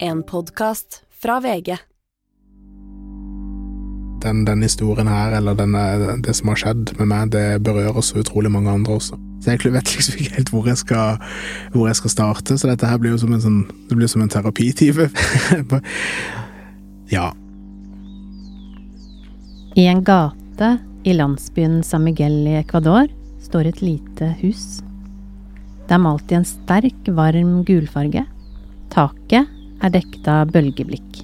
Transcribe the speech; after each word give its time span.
En 0.00 0.22
podkast 0.22 1.02
fra 1.22 1.40
VG. 1.40 1.76
Den, 4.22 4.44
den 4.44 4.62
historien 4.62 5.08
her, 5.10 5.32
eller 5.34 5.56
denne, 5.58 5.80
det 6.22 6.36
som 6.38 6.52
har 6.52 6.60
skjedd 6.60 6.92
med 7.00 7.10
meg, 7.10 7.32
det 7.34 7.58
berører 7.66 7.98
så 8.06 8.20
utrolig 8.22 8.52
mange 8.54 8.70
andre 8.70 8.94
også. 8.94 9.18
Så 9.42 9.56
jeg 9.56 9.72
vet 9.74 9.90
liksom 9.96 10.20
ikke 10.20 10.36
helt 10.36 10.52
hvor 10.54 10.70
jeg 10.70 10.78
skal, 10.84 11.18
hvor 11.74 11.90
jeg 11.90 11.98
skal 11.98 12.14
starte, 12.14 12.60
så 12.60 12.70
dette 12.70 12.86
her 12.86 13.02
blir 13.02 13.16
jo 13.16 13.20
som 13.24 13.34
en 13.34 13.42
sånn 13.42 13.58
Det 13.90 13.98
blir 13.98 14.10
som 14.10 14.22
en 14.22 14.30
terapitime. 14.30 15.08
ja. 17.16 17.32
I 19.74 19.90
en 19.90 20.06
gate 20.06 20.72
i 21.02 21.18
landsbyen 21.18 21.80
San 21.82 22.06
Miguel 22.06 22.44
i 22.46 22.58
Ecuador 22.62 23.10
står 23.50 23.72
et 23.72 23.82
lite 23.82 24.30
hus. 24.44 24.78
Det 25.90 25.98
er 25.98 26.06
malt 26.06 26.30
i 26.30 26.38
en 26.38 26.46
sterk, 26.46 27.14
varm 27.18 27.64
gulfarge. 27.66 28.28
Taket 28.94 29.57
er 29.82 29.92
dekket 29.94 30.28
av 30.30 30.52
bølgeblikk. 30.54 31.22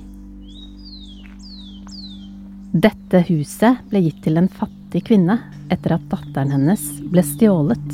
Dette 2.75 3.21
huset 3.29 3.85
ble 3.91 4.03
gitt 4.03 4.21
til 4.25 4.41
en 4.41 4.51
fattig 4.51 5.05
kvinne 5.07 5.39
etter 5.71 5.95
at 5.95 6.07
datteren 6.11 6.51
hennes 6.55 6.83
ble 7.13 7.23
stjålet. 7.23 7.89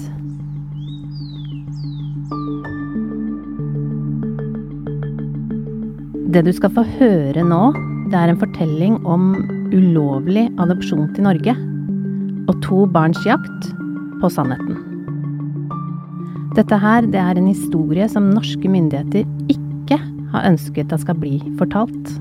Det 6.30 6.44
du 6.46 6.52
skal 6.54 6.72
få 6.72 6.84
høre 6.96 7.44
nå, 7.44 7.62
det 8.10 8.16
er 8.16 8.30
en 8.32 8.40
fortelling 8.40 9.00
om 9.04 9.32
ulovlig 9.74 10.46
adopsjon 10.62 11.10
til 11.16 11.26
Norge 11.26 11.56
og 12.50 12.56
to 12.64 12.84
barns 12.90 13.20
jakt 13.26 13.68
på 14.22 14.30
sannheten. 14.32 14.78
Dette 16.56 16.78
her, 16.82 17.04
det 17.06 17.20
er 17.20 17.38
en 17.38 17.50
historie 17.50 18.08
som 18.10 18.32
norske 18.32 18.70
myndigheter 18.70 19.26
ikke 19.52 19.59
har 20.32 20.50
ønsket 20.50 20.92
at 20.92 21.04
skal 21.04 21.18
bli 21.20 21.38
fortalt. 21.60 22.12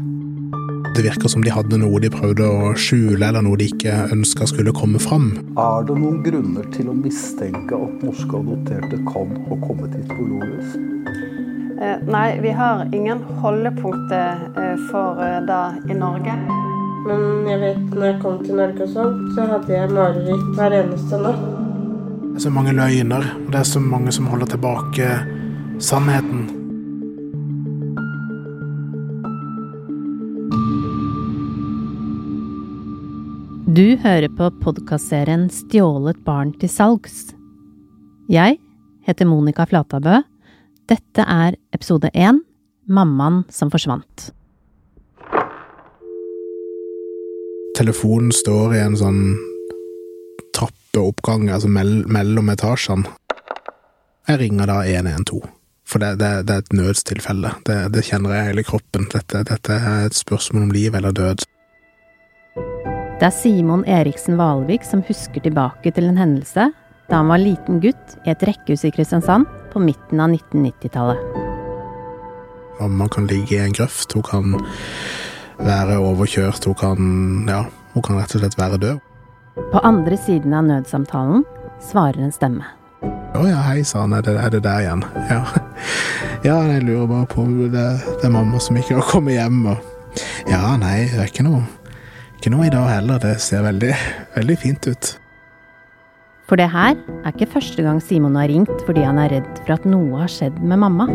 Det 0.95 1.05
virker 1.05 1.31
som 1.31 1.43
de 1.45 1.51
hadde 1.53 1.77
noe 1.79 1.99
de 2.01 2.09
prøvde 2.11 2.43
å 2.43 2.73
skjule, 2.75 3.21
eller 3.21 3.43
noe 3.45 3.59
de 3.59 3.69
ikke 3.69 3.93
ønska 4.11 4.49
skulle 4.49 4.73
komme 4.75 4.99
fram. 4.99 5.31
Er 5.55 5.85
det 5.87 5.95
noen 5.95 6.23
grunner 6.25 6.65
til 6.73 6.89
å 6.91 6.95
mistenke 6.97 7.77
at 7.77 8.03
norske 8.03 8.41
adopterte 8.41 8.99
kan 9.07 9.35
ha 9.45 9.59
kommet 9.67 9.95
hit 9.95 10.09
på 10.09 10.25
Eh, 11.79 11.97
nei, 12.11 12.39
vi 12.41 12.51
har 12.51 12.89
ingen 12.91 13.21
holdepunkter 13.39 14.41
eh, 14.59 14.75
for 14.89 15.21
eh, 15.23 15.39
det 15.47 15.93
i 15.93 15.95
Norge. 15.95 16.35
Men 17.07 17.47
jeg 17.47 17.59
vet 17.61 17.93
når 17.93 18.05
jeg 18.09 18.19
kom 18.19 18.41
til 18.43 18.59
Norge 18.59 18.83
og 18.83 18.91
sånn, 18.97 19.17
så 19.37 19.47
hadde 19.53 19.71
jeg 19.77 19.93
mareritt 19.95 20.49
hver 20.57 20.75
eneste 20.81 21.21
natt. 21.23 21.45
Det 22.25 22.35
er 22.41 22.45
så 22.49 22.51
mange 22.51 22.75
løgner, 22.75 23.31
og 23.45 23.51
det 23.53 23.61
er 23.61 23.69
så 23.71 23.79
mange 23.83 24.11
som 24.11 24.27
holder 24.27 24.51
tilbake 24.57 25.07
sannheten. 25.79 26.49
Du 33.69 33.99
hører 34.01 34.31
på 34.33 34.47
podkastserien 34.63 35.43
Stjålet 35.53 36.17
barn 36.25 36.55
til 36.57 36.71
salgs. 36.73 37.35
Jeg 38.25 38.55
heter 39.05 39.27
Monica 39.29 39.67
Flatabø. 39.69 40.15
Dette 40.89 41.21
er 41.21 41.53
episode 41.75 42.09
én 42.17 42.39
Mammaen 42.89 43.43
som 43.53 43.69
forsvant. 43.69 44.31
Telefonen 47.77 48.33
står 48.33 48.73
i 48.73 48.81
en 48.87 48.97
sånn 48.97 49.21
trappeoppgang, 50.57 51.51
altså 51.53 51.69
mell 51.69 51.99
mellom 52.09 52.49
etasjene. 52.55 53.05
Jeg 54.31 54.41
ringer 54.47 54.73
da 54.73 54.79
112, 54.81 55.45
for 55.85 56.01
det, 56.01 56.15
det, 56.23 56.33
det 56.49 56.57
er 56.57 56.65
et 56.65 56.75
nødstilfelle. 56.81 57.53
Det, 57.69 57.77
det, 57.93 58.07
kjenner 58.09 58.33
jeg 58.33 58.49
hele 58.49 58.65
kroppen. 58.65 59.05
Dette, 59.13 59.45
dette 59.45 59.77
er 59.77 60.09
et 60.09 60.17
spørsmål 60.17 60.71
om 60.71 60.77
liv 60.79 60.97
eller 60.97 61.13
død. 61.13 61.48
Det 63.19 63.27
er 63.27 63.33
Simon 63.35 63.81
Eriksen 63.83 64.37
Valvik 64.39 64.85
som 64.87 65.01
husker 65.03 65.43
tilbake 65.43 65.91
til 65.91 66.05
en 66.07 66.15
hendelse 66.15 66.69
da 67.09 67.17
han 67.17 67.27
var 67.27 67.41
liten 67.41 67.81
gutt 67.83 68.13
i 68.23 68.31
et 68.31 68.43
rekkehus 68.47 68.85
i 68.87 68.91
Kristiansand 68.95 69.43
på 69.73 69.81
midten 69.83 70.21
av 70.23 70.31
1990-tallet. 70.31 71.19
Mamma 72.79 73.09
kan 73.11 73.27
ligge 73.27 73.57
i 73.57 73.59
en 73.59 73.75
grøft, 73.75 74.15
hun 74.15 74.23
kan 74.23 74.55
være 75.59 75.97
overkjørt, 75.99 76.63
hun 76.63 76.77
kan 76.79 77.09
ja, 77.51 77.65
hun 77.91 78.05
kan 78.07 78.21
rett 78.21 78.37
og 78.37 78.45
slett 78.45 78.55
være 78.61 78.79
død. 78.85 79.03
På 79.73 79.81
andre 79.83 80.15
siden 80.15 80.55
av 80.55 80.69
nødsamtalen 80.69 81.43
svarer 81.89 82.23
en 82.23 82.31
stemme. 82.31 82.71
Å 83.35 83.43
ja, 83.49 83.59
hei 83.67 83.83
sann, 83.83 84.15
er, 84.15 84.31
er, 84.31 84.47
det 84.55 84.63
der 84.63 84.85
igjen? 84.85 85.03
Ja. 85.27 85.41
ja, 86.47 86.55
jeg 86.71 86.87
lurer 86.87 87.11
bare 87.11 87.27
på 87.35 87.43
om 87.43 87.59
det, 87.67 87.89
det 88.07 88.29
er 88.29 88.31
mamma 88.37 88.63
som 88.63 88.79
ikke 88.79 89.01
har 89.01 89.11
kommet 89.11 89.35
hjem. 89.35 89.65
Og... 89.73 90.23
Ja, 90.47 90.77
nei, 90.79 91.09
det 91.11 91.19
er 91.19 91.27
ikke 91.27 91.45
noe, 91.45 91.65
ikke 92.39 92.53
noe 92.53 92.69
i 92.69 92.71
dag 92.71 92.87
heller. 92.87 93.19
Det 93.19 93.35
ser 93.43 93.65
veldig, 93.67 93.91
veldig 94.37 94.57
fint 94.59 94.87
ut. 94.87 95.11
For 96.49 96.57
det 96.57 96.69
her 96.73 96.95
er 96.95 97.33
ikke 97.33 97.51
første 97.51 97.83
gang 97.85 97.99
Simon 98.01 98.37
har 98.39 98.49
ringt 98.49 98.85
fordi 98.87 99.03
han 99.05 99.19
er 99.21 99.35
redd 99.35 99.49
for 99.59 99.75
at 99.75 99.85
noe 99.85 100.23
har 100.23 100.31
skjedd 100.31 100.57
med 100.63 100.81
mamma. 100.81 101.09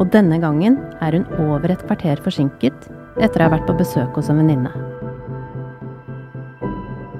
Og 0.00 0.10
denne 0.12 0.40
gangen 0.42 0.76
er 1.00 1.16
hun 1.16 1.28
over 1.46 1.72
et 1.72 1.84
kvarter 1.86 2.20
forsinket 2.24 2.90
etter 3.20 3.40
å 3.40 3.46
ha 3.46 3.54
vært 3.54 3.68
på 3.68 3.78
besøk 3.78 4.18
hos 4.18 4.28
en 4.32 4.42
venninne. 4.42 4.72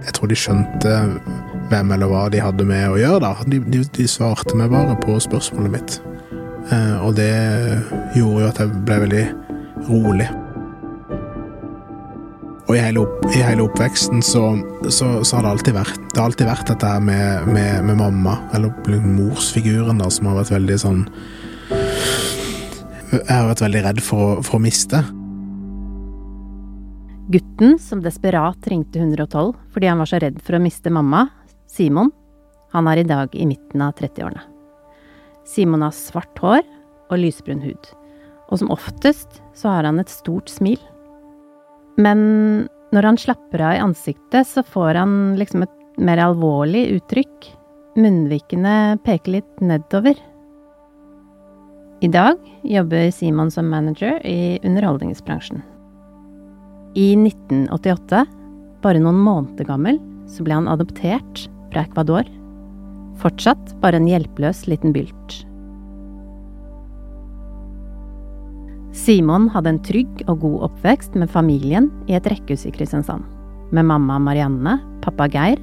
Jeg 0.01 0.17
tror 0.17 0.31
de 0.31 0.39
skjønte 0.39 0.99
hvem 1.71 1.95
eller 1.95 2.11
hva 2.11 2.27
de 2.33 2.43
hadde 2.43 2.67
med 2.67 2.87
å 2.91 2.99
gjøre. 2.99 3.23
da. 3.25 3.33
De, 3.47 3.63
de, 3.73 3.85
de 3.97 4.09
svarte 4.11 4.57
meg 4.59 4.73
bare 4.73 4.97
på 5.01 5.17
spørsmålet 5.23 5.77
mitt. 5.77 5.99
Eh, 6.73 6.97
og 7.05 7.15
det 7.21 7.33
gjorde 8.17 8.43
jo 8.43 8.49
at 8.49 8.63
jeg 8.65 8.85
ble 8.89 9.03
veldig 9.07 9.27
rolig. 9.89 10.29
Og 12.71 12.77
i 12.79 12.83
hele, 12.85 13.01
opp, 13.03 13.25
i 13.35 13.41
hele 13.43 13.65
oppveksten 13.65 14.21
så, 14.23 14.45
så, 14.87 15.09
så, 15.27 15.37
har 15.37 15.43
det 15.43 15.51
alltid 15.51 15.75
vært 15.75 15.97
Det 16.13 16.21
har 16.21 16.29
alltid 16.29 16.47
vært 16.47 16.69
dette 16.71 16.87
her 16.87 17.01
med, 17.03 17.49
med, 17.51 17.81
med, 17.89 17.97
mamma, 17.99 18.37
eller 18.55 19.01
morsfiguren, 19.03 19.99
da, 19.99 20.07
som 20.07 20.29
har 20.31 20.37
vært 20.39 20.53
veldig 20.55 20.77
sånn 20.79 21.01
Jeg 23.11 23.27
har 23.27 23.49
vært 23.49 23.65
veldig 23.65 23.83
redd 23.89 24.03
for 24.07 24.23
å, 24.23 24.37
for 24.47 24.61
å 24.61 24.63
miste. 24.63 25.01
Gutten 27.35 27.75
som 27.83 28.05
desperat 28.07 28.71
ringte 28.71 29.03
112 29.03 29.51
fordi 29.75 29.91
han 29.91 30.05
var 30.05 30.13
så 30.13 30.23
redd 30.23 30.39
for 30.39 30.55
å 30.55 30.63
miste 30.63 30.95
mamma, 30.95 31.25
Simon, 31.67 32.15
han 32.71 32.87
er 32.87 33.03
i 33.03 33.09
dag 33.09 33.35
i 33.35 33.49
midten 33.51 33.83
av 33.83 33.99
30-årene. 33.99 34.47
Simon 35.43 35.83
har 35.83 35.97
svart 35.97 36.39
hår 36.39 36.63
og 37.11 37.19
lysbrun 37.19 37.67
hud, 37.67 37.91
og 38.47 38.63
som 38.63 38.71
oftest 38.71 39.43
så 39.59 39.75
har 39.75 39.91
han 39.91 39.99
et 39.99 40.15
stort 40.15 40.55
smil. 40.55 40.79
Men 41.99 42.21
når 42.95 43.07
han 43.07 43.19
slapper 43.19 43.63
av 43.63 43.75
i 43.77 43.83
ansiktet, 43.83 44.47
så 44.47 44.63
får 44.67 44.99
han 44.99 45.15
liksom 45.39 45.65
et 45.67 45.77
mer 46.01 46.23
alvorlig 46.23 46.87
uttrykk. 46.97 47.51
Munnvikene 48.01 48.99
peker 49.05 49.39
litt 49.39 49.63
nedover. 49.65 50.19
I 52.01 52.09
dag 52.09 52.39
jobber 52.65 53.11
Simon 53.13 53.51
som 53.53 53.69
manager 53.69 54.23
i 54.27 54.59
underholdningsbransjen. 54.65 55.61
I 56.97 57.13
1988, 57.15 58.25
bare 58.83 59.03
noen 59.03 59.21
måneder 59.21 59.69
gammel, 59.69 60.01
så 60.31 60.47
ble 60.47 60.57
han 60.57 60.71
adoptert 60.71 61.45
fra 61.71 61.85
Ecuador. 61.85 62.27
Fortsatt 63.21 63.77
bare 63.83 64.01
en 64.01 64.09
hjelpeløs 64.09 64.65
liten 64.71 64.95
bylt. 64.97 65.43
Simon 69.01 69.49
hadde 69.55 69.73
en 69.73 69.83
trygg 69.85 70.25
og 70.29 70.43
god 70.43 70.65
oppvekst 70.69 71.15
med 71.17 71.31
familien 71.33 71.89
i 72.11 72.17
et 72.19 72.27
rekkehus 72.29 72.67
i 72.69 72.73
Kristiansand. 72.75 73.25
Med 73.73 73.87
mamma 73.89 74.19
Marianne, 74.21 74.77
pappa 75.01 75.29
Geir, 75.31 75.61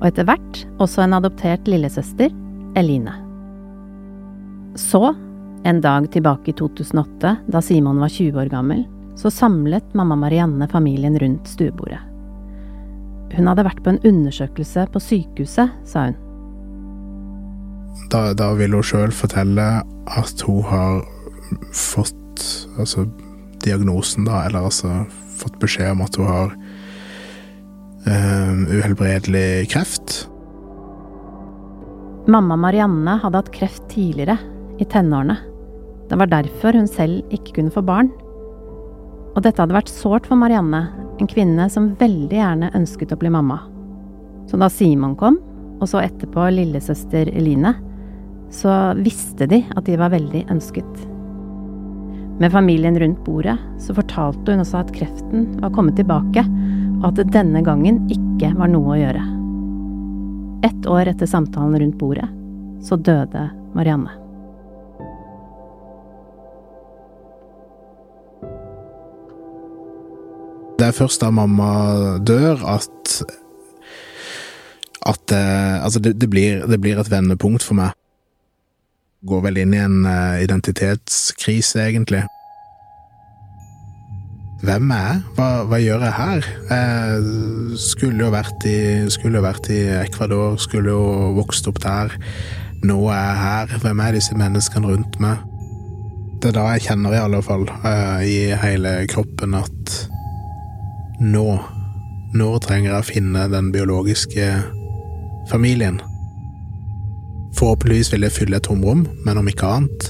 og 0.00 0.08
etter 0.08 0.26
hvert 0.28 0.64
også 0.82 1.04
en 1.04 1.16
adoptert 1.16 1.68
lillesøster, 1.70 2.32
Eline. 2.76 3.14
Så, 4.76 5.14
en 5.64 5.78
dag 5.80 6.10
tilbake 6.12 6.50
i 6.50 6.56
2008, 6.58 7.36
da 7.46 7.62
Simon 7.62 8.02
var 8.02 8.12
20 8.12 8.42
år 8.42 8.50
gammel, 8.52 8.82
så 9.16 9.30
samlet 9.32 9.94
mamma 9.94 10.18
Marianne 10.18 10.68
familien 10.68 11.16
rundt 11.22 11.48
stuebordet. 11.48 12.02
Hun 13.34 13.48
hadde 13.48 13.64
vært 13.66 13.80
på 13.86 13.94
en 13.94 14.02
undersøkelse 14.04 14.84
på 14.92 15.02
sykehuset, 15.02 15.72
sa 15.88 16.08
hun. 16.10 16.18
Da, 18.10 18.34
da 18.36 18.50
vil 18.58 18.74
hun 18.76 18.84
sjøl 18.84 19.14
fortelle 19.14 19.70
at 20.18 20.44
hun 20.46 20.60
har 20.68 21.00
fått 21.72 22.18
altså 22.78 23.06
diagnosen, 23.64 24.26
da, 24.28 24.44
eller 24.46 24.68
altså 24.68 25.04
fått 25.38 25.58
beskjed 25.62 25.94
om 25.94 26.04
at 26.04 26.18
hun 26.20 26.28
har 26.28 26.52
uh, 28.08 28.52
uhelbredelig 28.70 29.70
kreft. 29.72 30.24
Mamma 32.30 32.56
Marianne 32.56 33.18
hadde 33.20 33.40
hatt 33.42 33.52
kreft 33.52 33.88
tidligere, 33.92 34.38
i 34.80 34.84
tenårene. 34.90 35.36
Det 36.10 36.16
var 36.18 36.26
derfor 36.32 36.74
hun 36.74 36.88
selv 36.90 37.22
ikke 37.34 37.60
kunne 37.60 37.72
få 37.72 37.84
barn. 37.86 38.08
Og 39.34 39.42
dette 39.44 39.60
hadde 39.62 39.76
vært 39.76 39.92
sårt 39.92 40.26
for 40.26 40.38
Marianne, 40.40 40.86
en 41.20 41.30
kvinne 41.30 41.68
som 41.70 41.92
veldig 42.00 42.38
gjerne 42.40 42.72
ønsket 42.74 43.14
å 43.14 43.18
bli 43.20 43.30
mamma. 43.30 43.60
Så 44.50 44.58
da 44.60 44.68
Simon 44.72 45.14
kom, 45.18 45.38
og 45.78 45.90
så 45.90 46.02
etterpå 46.02 46.48
lillesøster 46.54 47.30
Eline, 47.34 47.74
så 48.54 48.94
visste 48.98 49.48
de 49.50 49.62
at 49.74 49.86
de 49.86 49.98
var 50.00 50.12
veldig 50.14 50.46
ønsket. 50.52 51.13
Med 52.38 52.52
familien 52.52 52.98
rundt 52.98 53.24
bordet 53.24 53.58
så 53.78 53.94
fortalte 53.94 54.52
hun 54.52 54.62
også 54.64 54.80
at 54.80 54.90
kreften 54.96 55.46
var 55.62 55.70
kommet 55.74 55.94
tilbake, 56.00 56.42
og 57.00 57.06
at 57.12 57.20
det 57.20 57.30
denne 57.36 57.62
gangen 57.62 58.02
ikke 58.10 58.50
var 58.58 58.72
noe 58.72 58.96
å 58.96 58.98
gjøre. 58.98 59.22
Ett 60.66 60.88
år 60.90 61.12
etter 61.12 61.30
samtalen 61.30 61.78
rundt 61.78 61.98
bordet 62.00 62.26
så 62.84 62.98
døde 62.98 63.46
Marianne. 63.76 64.12
Det 70.74 70.90
er 70.90 70.96
først 70.96 71.22
da 71.22 71.30
mamma 71.30 71.70
dør 72.26 72.64
at 72.74 73.14
at 75.04 75.32
eh, 75.36 75.84
altså 75.84 76.00
det, 76.00 76.14
det, 76.20 76.28
blir, 76.32 76.64
det, 76.66 76.80
blir, 76.80 76.98
et 76.98 77.10
vendepunkt 77.12 77.62
for 77.62 77.76
meg. 77.76 77.92
Går 79.24 79.44
vel 79.46 79.60
inn 79.62 79.74
i 79.74 79.80
en 79.80 80.02
uh, 80.04 80.36
identitetskrise, 80.42 81.80
egentlig. 81.88 82.24
Hvem 84.64 84.92
er 84.96 85.06
jeg? 85.06 85.22
Hva, 85.36 85.48
hva, 85.68 85.78
gjør 85.80 86.04
jeg 86.06 86.16
her? 86.16 86.46
Jeg 86.70 87.80
skulle 87.80 88.24
jo 88.24 88.30
vært 88.32 88.66
i, 88.68 88.76
skulle 89.12 89.42
vært 89.44 89.68
i 89.72 89.80
Ecuador, 89.98 90.56
skulle 90.60 90.92
jo 90.92 91.32
vokst 91.36 91.68
opp 91.68 91.82
der. 91.84 92.14
Nå 92.84 92.98
er 93.12 93.18
jeg 93.20 93.42
her. 93.42 93.74
Hvem 93.82 94.00
er 94.04 94.16
disse 94.16 94.36
menneskene 94.36 94.92
rundt 94.92 95.18
meg? 95.20 95.44
Det 96.40 96.50
er 96.52 96.56
da 96.58 96.64
jeg 96.74 96.86
kjenner 96.90 97.16
i 97.16 97.20
alle 97.20 97.40
fall, 97.44 97.64
uh, 97.84 98.20
i 98.24 98.52
hele 98.60 98.98
kroppen, 99.12 99.56
at 99.60 99.96
nå 101.20 101.48
Nå 102.34 102.48
trenger 102.58 102.88
jeg 102.88 102.98
å 102.98 103.06
finne 103.06 103.42
den 103.46 103.68
biologiske 103.70 104.46
familien. 105.46 106.00
Forhåpentligvis 107.58 108.12
vil 108.12 108.26
jeg 108.26 108.34
fylle 108.34 108.58
et 108.58 108.66
tomrom, 108.66 109.06
men 109.24 109.38
om 109.38 109.48
ikke 109.48 109.68
annet, 109.68 110.08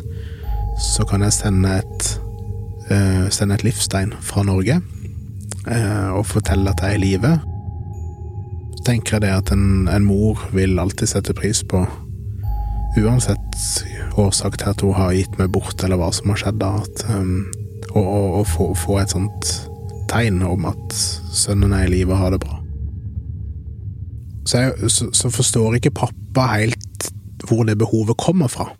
så 0.81 1.05
kan 1.08 1.23
jeg 1.23 1.37
sende 1.37 1.79
et, 1.79 2.06
uh, 2.91 3.26
sende 3.31 3.58
et 3.58 3.67
livstegn 3.67 4.14
fra 4.25 4.43
Norge 4.46 4.81
uh, 5.69 6.11
og 6.19 6.26
fortelle 6.26 6.73
at 6.73 6.82
jeg 6.82 6.94
er 6.94 6.99
i 6.99 7.02
live. 7.05 7.35
Tenker 8.85 9.17
jeg 9.17 9.26
det 9.26 9.35
at 9.35 9.52
en, 9.55 9.88
en, 9.88 10.05
mor 10.05 10.41
vil 10.52 10.79
alltid 10.81 11.12
sette 11.12 11.37
pris 11.37 11.62
på, 11.69 11.85
uansett 13.00 13.61
årsak 14.20 14.58
til 14.58 14.70
at 14.70 14.82
hun 14.85 14.96
har 14.96 15.14
gitt 15.17 15.38
meg 15.38 15.52
bort, 15.52 15.82
eller 15.85 16.00
hva 16.00 16.11
som 16.14 16.32
har 16.32 16.41
skjedd, 16.41 16.61
da, 16.62 16.75
at 16.81 17.06
um, 17.11 17.46
å, 17.94 18.02
å 18.41 18.43
få, 18.49 18.73
få 18.79 19.00
et 19.02 19.14
sånt 19.14 19.55
tegn 20.11 20.43
om 20.46 20.69
at 20.70 20.94
sønnen 21.35 21.75
er 21.75 21.88
i 21.88 21.96
live 21.96 22.14
og 22.14 22.20
har 22.20 22.35
det 22.35 22.43
bra. 22.44 22.61
Så, 24.44 24.61
jeg, 24.61 24.91
så, 24.93 25.08
så, 25.17 25.31
forstår 25.32 25.79
ikke 25.79 25.94
pappa 25.96 26.49
helt 26.52 26.94
hvor 27.49 27.64
det 27.69 27.79
behovet 27.81 28.19
kommer 28.20 28.50
fra. 28.52 28.70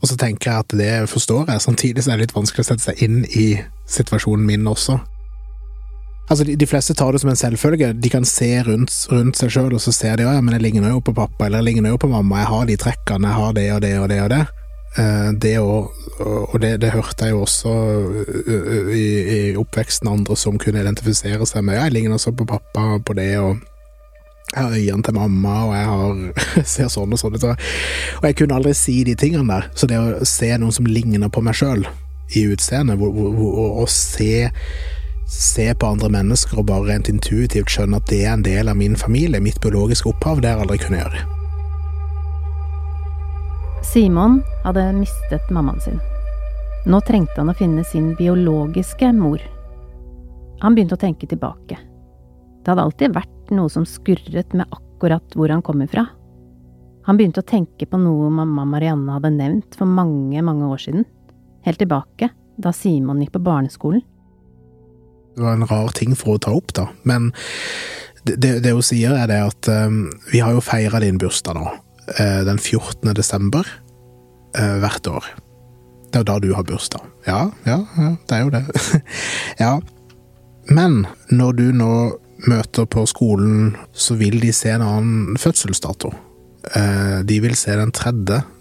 Og 0.00 0.08
så 0.08 0.16
tenker 0.16 0.50
jeg 0.50 0.64
at 0.64 0.76
det 0.80 0.92
forstår 1.12 1.50
jeg, 1.50 1.60
samtidig 1.60 2.04
så 2.04 2.12
er 2.12 2.20
det 2.20 2.28
litt 2.28 2.36
vanskelig 2.36 2.64
å 2.64 2.68
sette 2.70 2.86
seg 2.86 3.02
inn 3.04 3.24
i 3.36 3.48
situasjonen 3.90 4.46
min 4.48 4.68
også. 4.70 4.96
Altså, 6.30 6.46
de, 6.46 6.54
de 6.56 6.66
fleste 6.70 6.94
tar 6.94 7.12
det 7.12 7.20
som 7.20 7.32
en 7.32 7.38
selvfølge. 7.38 7.90
De 7.98 8.10
kan 8.12 8.24
se 8.24 8.48
rundt, 8.62 8.94
rundt 9.10 9.36
seg 9.36 9.50
sjøl, 9.50 9.74
og 9.74 9.82
så 9.82 9.92
ser 9.92 10.16
de 10.16 10.28
ja, 10.28 10.36
men 10.38 10.54
jeg 10.56 10.62
ligner 10.68 10.94
jo 10.94 11.02
på 11.02 11.14
pappa, 11.16 11.48
eller 11.48 11.60
jeg 11.60 11.72
ligner 11.72 11.92
jo 11.92 12.00
på 12.00 12.10
mamma, 12.12 12.44
jeg 12.44 12.50
har 12.52 12.68
de 12.70 12.76
trekkene, 12.80 13.28
jeg 13.32 13.42
har 13.42 13.56
det 13.58 13.66
og 13.74 13.80
det 13.84 13.94
og 13.98 14.08
det 14.12 14.20
og 14.24 14.30
det. 14.32 14.44
Uh, 14.90 15.28
det 15.42 15.54
og, 15.62 15.90
og 16.20 16.54
det, 16.62 16.72
det, 16.82 16.90
hørte 16.90 17.26
jeg 17.26 17.30
jo 17.30 17.42
også 17.44 17.72
i, 18.90 19.04
i, 19.04 19.36
oppveksten 19.58 20.08
andre 20.10 20.34
som 20.38 20.58
kunne 20.58 20.82
identifisere 20.82 21.46
seg 21.46 21.66
med. 21.66 21.78
Ja, 21.78 21.84
jeg 21.86 21.98
ligner 21.98 22.18
også 22.18 22.32
på 22.34 22.46
pappa 22.48 22.86
på 23.06 23.14
det, 23.18 23.32
og 23.42 23.58
jeg 24.50 24.62
har 24.64 24.72
øynene 24.74 25.02
til 25.06 25.14
mamma, 25.14 25.56
og 25.64 25.74
jeg 25.76 25.86
har, 25.86 26.22
ser 26.74 26.88
sånn 26.90 27.14
og 27.14 27.20
sånn 27.20 27.36
ut. 27.36 27.44
Og 27.50 28.24
jeg 28.26 28.38
kunne 28.40 28.56
aldri 28.58 28.74
si 28.74 28.96
de 29.06 29.14
tingene 29.18 29.46
der. 29.46 29.68
Så 29.78 29.86
det 29.90 29.98
å 30.00 30.26
se 30.26 30.50
noen 30.58 30.74
som 30.74 30.88
ligner 30.90 31.30
på 31.30 31.42
meg 31.44 31.58
sjøl 31.58 31.86
i 32.34 32.46
utseendet, 32.50 32.98
og 33.00 33.86
se, 33.90 34.50
se 35.30 35.66
på 35.74 35.92
andre 35.94 36.10
mennesker 36.14 36.58
og 36.58 36.68
bare 36.70 36.92
rent 36.92 37.10
intuitivt 37.10 37.70
skjønne 37.70 37.98
at 38.02 38.10
det 38.10 38.24
er 38.24 38.34
en 38.34 38.46
del 38.46 38.70
av 38.70 38.78
min 38.78 38.98
familie, 38.98 39.42
mitt 39.42 39.60
biologiske 39.62 40.10
opphav, 40.10 40.42
det 40.42 40.50
har 40.50 40.58
jeg 40.58 40.66
aldri 40.66 40.82
kunnet 40.82 41.04
gjøre. 41.04 41.26
Simon 43.90 44.40
hadde 44.64 44.84
mistet 44.98 45.50
mammaen 45.50 45.80
sin. 45.82 46.02
Nå 46.90 47.00
trengte 47.04 47.40
han 47.40 47.50
å 47.52 47.56
finne 47.56 47.84
sin 47.84 48.12
biologiske 48.18 49.10
mor. 49.16 49.42
Han 50.60 50.76
begynte 50.76 50.96
å 50.98 51.00
tenke 51.00 51.26
tilbake. 51.28 51.78
Det 52.60 52.70
hadde 52.70 52.84
alltid 52.84 53.16
vært 53.16 53.39
noe 53.54 53.70
som 53.72 53.86
skurret 53.88 54.54
med 54.56 54.68
akkurat 54.70 55.36
hvor 55.36 55.52
han 55.52 55.62
kom 55.64 55.82
ifra. 55.84 56.06
Han 57.08 57.18
begynte 57.18 57.42
å 57.42 57.48
tenke 57.48 57.88
på 57.88 57.98
noe 57.98 58.28
mamma 58.32 58.66
Marianne 58.68 59.16
hadde 59.16 59.32
nevnt 59.34 59.76
for 59.78 59.88
mange, 59.88 60.42
mange 60.44 60.68
år 60.68 60.82
siden. 60.82 61.06
Helt 61.66 61.80
tilbake 61.80 62.30
da 62.60 62.72
Simon 62.76 63.22
gikk 63.22 63.34
på 63.38 63.44
barneskolen. 63.44 64.02
Det 65.36 65.42
var 65.42 65.56
en 65.56 65.68
rar 65.70 65.92
ting 65.96 66.16
for 66.18 66.36
å 66.36 66.42
ta 66.42 66.52
opp, 66.52 66.74
da, 66.76 66.88
men 67.08 67.30
det, 68.26 68.58
det, 68.60 68.72
hun 68.74 68.84
sier, 68.84 69.14
er 69.16 69.30
det 69.30 69.38
at 69.40 69.68
um, 69.70 70.02
vi 70.32 70.42
har 70.44 70.52
jo 70.52 70.64
feira 70.64 71.00
din 71.00 71.20
bursdag 71.20 71.56
nå, 71.56 71.70
uh, 72.18 72.40
den 72.44 72.58
14. 72.58 73.14
desember, 73.16 73.68
uh, 74.58 74.76
hvert 74.82 75.08
år. 75.08 75.30
Det 76.10 76.18
er 76.18 76.24
jo 76.24 76.28
da 76.32 76.38
du 76.42 76.50
har 76.56 76.66
bursdag. 76.68 77.06
Ja, 77.24 77.46
ja, 77.64 77.78
ja 77.96 78.10
det 78.28 78.36
er 78.36 78.44
jo 78.44 78.52
det. 78.52 78.64
ja. 79.62 79.72
Men 80.68 81.04
når 81.30 81.56
du 81.56 81.66
nå 81.74 81.92
møter 82.48 82.86
på 82.88 83.04
skolen, 83.10 83.74
så 83.92 84.16
vil 84.20 84.40
de 84.42 84.52
se 84.54 84.72
en 84.74 84.84
annen 84.86 85.40
fødselsdato. 85.40 86.12
Eh, 86.76 87.18
de 87.24 87.40
vil 87.40 87.56
se 87.56 87.74
den 87.76 87.92
3. 87.92 88.12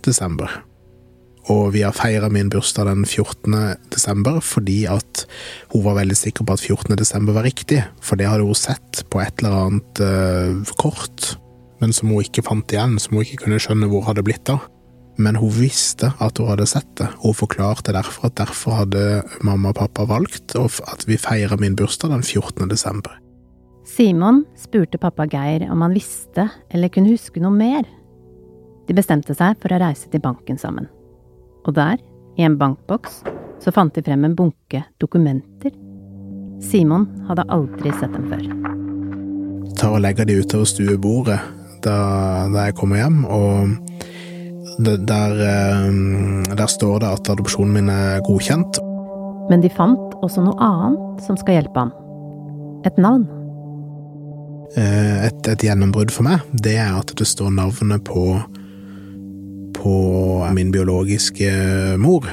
desember. 0.05 0.61
Og 1.49 1.73
vi 1.73 1.81
har 1.81 1.95
feira 1.97 2.29
min 2.29 2.49
bursdag 2.51 2.85
den 2.91 3.05
14. 3.05 3.55
desember 3.93 4.39
fordi 4.45 4.83
at 4.91 5.25
hun 5.73 5.85
var 5.87 5.97
veldig 5.97 6.17
sikker 6.17 6.45
på 6.45 6.55
at 6.55 6.61
14. 6.61 6.97
desember 6.99 7.33
var 7.33 7.47
riktig, 7.47 7.81
for 8.01 8.19
det 8.19 8.29
hadde 8.29 8.45
hun 8.45 8.57
sett 8.57 9.03
på 9.09 9.21
et 9.23 9.41
eller 9.41 9.55
annet 9.57 10.01
uh, 10.03 10.73
kort, 10.77 11.33
men 11.81 11.95
som 11.95 12.11
hun 12.11 12.21
ikke 12.21 12.45
fant 12.45 12.75
igjen, 12.75 12.99
som 13.01 13.17
hun 13.17 13.25
ikke 13.25 13.45
kunne 13.45 13.61
skjønne 13.61 13.89
hvor 13.89 14.05
hadde 14.05 14.25
blitt 14.27 14.51
av. 14.53 14.67
Men 15.19 15.35
hun 15.35 15.51
visste 15.51 16.13
at 16.23 16.37
hun 16.39 16.51
hadde 16.51 16.69
sett 16.69 16.91
det, 17.01 17.09
og 17.19 17.33
hun 17.33 17.39
forklarte 17.41 17.95
derfor 17.95 18.29
at 18.29 18.37
derfor 18.39 18.83
hadde 18.83 19.23
mamma 19.43 19.73
og 19.73 19.81
pappa 19.81 20.05
valgt 20.07 20.55
at 20.55 21.07
vi 21.09 21.17
feirer 21.19 21.59
min 21.59 21.75
bursdag 21.79 22.13
den 22.13 22.23
14. 22.23 22.69
desember. 22.71 23.18
Simon 23.99 24.45
spurte 24.55 24.97
pappa 24.97 25.25
Geir 25.27 25.65
om 25.71 25.81
han 25.81 25.91
visste 25.91 26.45
eller 26.71 26.87
kunne 26.87 27.11
huske 27.11 27.41
noe 27.43 27.51
mer. 27.51 27.83
De 28.87 28.93
bestemte 28.95 29.33
seg 29.35 29.57
for 29.59 29.75
å 29.75 29.79
reise 29.81 30.07
til 30.07 30.21
banken 30.23 30.55
sammen. 30.55 30.85
Og 31.67 31.73
der, 31.75 31.97
i 32.39 32.45
en 32.47 32.55
bankboks, 32.55 33.17
så 33.59 33.73
fant 33.75 33.91
de 33.91 33.99
frem 34.05 34.21
en 34.23 34.37
bunke 34.37 34.85
dokumenter. 35.03 35.73
Simon 36.63 37.09
hadde 37.27 37.43
aldri 37.51 37.91
sett 37.97 38.15
dem 38.15 38.29
før. 38.31 38.45
Tar 39.81 39.97
og 39.97 39.99
legger 40.05 40.29
de 40.29 40.37
utover 40.45 40.69
stuebordet 40.71 41.39
da, 41.83 41.95
da 42.53 42.69
jeg 42.69 42.77
kommer 42.79 43.01
hjem, 43.01 43.17
og 43.27 44.79
det, 44.79 44.93
der, 45.11 45.41
eh, 45.49 46.53
der 46.53 46.71
står 46.71 47.03
det 47.03 47.09
at 47.17 47.33
adopsjonen 47.35 47.75
min 47.75 47.91
er 47.91 48.23
godkjent. 48.29 48.79
Men 49.51 49.59
de 49.59 49.73
fant 49.75 50.15
også 50.23 50.45
noe 50.47 50.55
annet 50.63 51.27
som 51.27 51.35
skal 51.43 51.59
hjelpe 51.59 51.83
ham. 51.83 51.91
Et 52.87 52.95
navn. 52.95 53.27
Eh, 54.77 55.25
et, 55.25 55.47
et 55.49 55.63
gjennombrudd 55.65 56.11
for 56.13 56.27
meg, 56.27 56.43
det 56.53 56.75
er 56.77 56.93
at 56.99 57.13
det 57.17 57.27
står 57.27 57.53
navnet 57.55 58.03
på 58.05 58.37
på 59.79 59.93
min 60.51 60.73
biologiske 60.75 61.51
mor. 62.03 62.25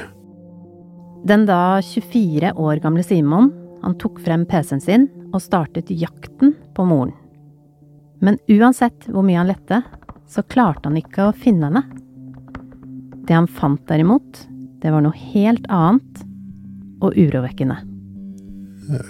Den 1.26 1.44
da 1.46 1.78
24 1.78 2.50
år 2.58 2.80
gamle 2.82 3.04
Simon, 3.06 3.52
han 3.84 3.94
tok 4.02 4.18
frem 4.24 4.42
PC-en 4.50 4.82
sin 4.82 5.06
og 5.30 5.44
startet 5.44 5.92
jakten 5.94 6.56
på 6.74 6.86
moren. 6.88 7.14
Men 8.18 8.40
uansett 8.50 9.06
hvor 9.12 9.22
mye 9.26 9.38
han 9.38 9.50
lette, 9.52 9.78
så 10.26 10.42
klarte 10.42 10.88
han 10.88 10.98
ikke 10.98 11.28
å 11.28 11.36
finne 11.36 11.70
henne. 11.70 11.84
Det 13.28 13.36
han 13.36 13.46
fant 13.46 13.84
derimot, 13.86 14.42
det 14.82 14.90
var 14.90 15.06
noe 15.06 15.14
helt 15.34 15.70
annet 15.70 16.26
og 16.98 17.14
urovekkende. 17.14 17.78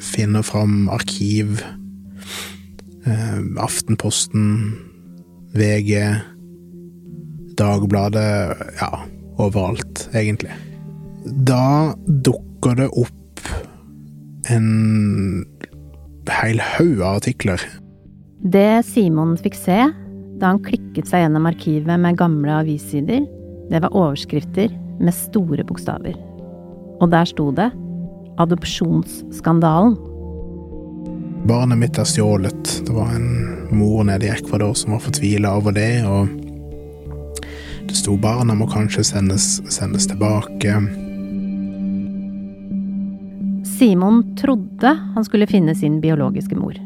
Finner 0.05 0.45
fram 0.45 0.91
arkiv 0.93 1.61
Eh, 1.65 1.86
Aftenposten, 3.63 4.75
VG, 5.55 6.01
Dagbladet 7.57 8.57
Ja, 8.81 8.91
overalt, 9.39 10.09
egentlig. 10.13 10.53
Da 11.47 11.95
dukker 12.07 12.77
det 12.79 12.89
opp 12.93 13.51
en 14.51 15.47
hel 16.31 16.61
haug 16.61 17.01
av 17.01 17.21
artikler. 17.21 17.63
Det 18.47 18.85
Simon 18.87 19.37
fikk 19.41 19.57
se 19.59 19.79
da 20.41 20.53
han 20.53 20.61
klikket 20.65 21.09
seg 21.09 21.25
gjennom 21.25 21.49
arkivet 21.49 22.01
med 22.01 22.19
gamle 22.21 22.59
avissider, 22.61 23.25
det 23.71 23.81
var 23.83 23.95
overskrifter 23.97 24.73
med 25.01 25.15
store 25.17 25.65
bokstaver. 25.67 26.17
Og 27.01 27.11
der 27.13 27.25
sto 27.29 27.51
det 27.53 27.71
'Adopsjonsskandalen'. 28.37 29.97
Barnet 31.45 31.79
mitt 31.79 31.99
er 31.99 32.09
stjålet. 32.09 32.71
Det 32.87 32.95
var 32.95 33.13
en 33.15 33.69
mor 33.77 34.05
nede 34.05 34.27
i 34.27 34.33
Ecuador 34.33 34.75
som 34.75 34.95
var 34.97 35.05
fortvila 35.05 35.53
over 35.59 35.77
det, 35.77 36.07
og 36.09 36.31
det 37.87 37.99
sto 37.99 38.17
barna 38.17 38.57
må 38.57 38.67
kanskje 38.71 39.05
sendes, 39.05 39.61
sendes 39.71 40.09
tilbake. 40.11 40.79
Simon 43.77 44.23
trodde 44.41 44.97
han 45.15 45.25
skulle 45.25 45.49
finne 45.51 45.75
sin 45.77 46.01
biologiske 46.01 46.57
mor. 46.57 46.79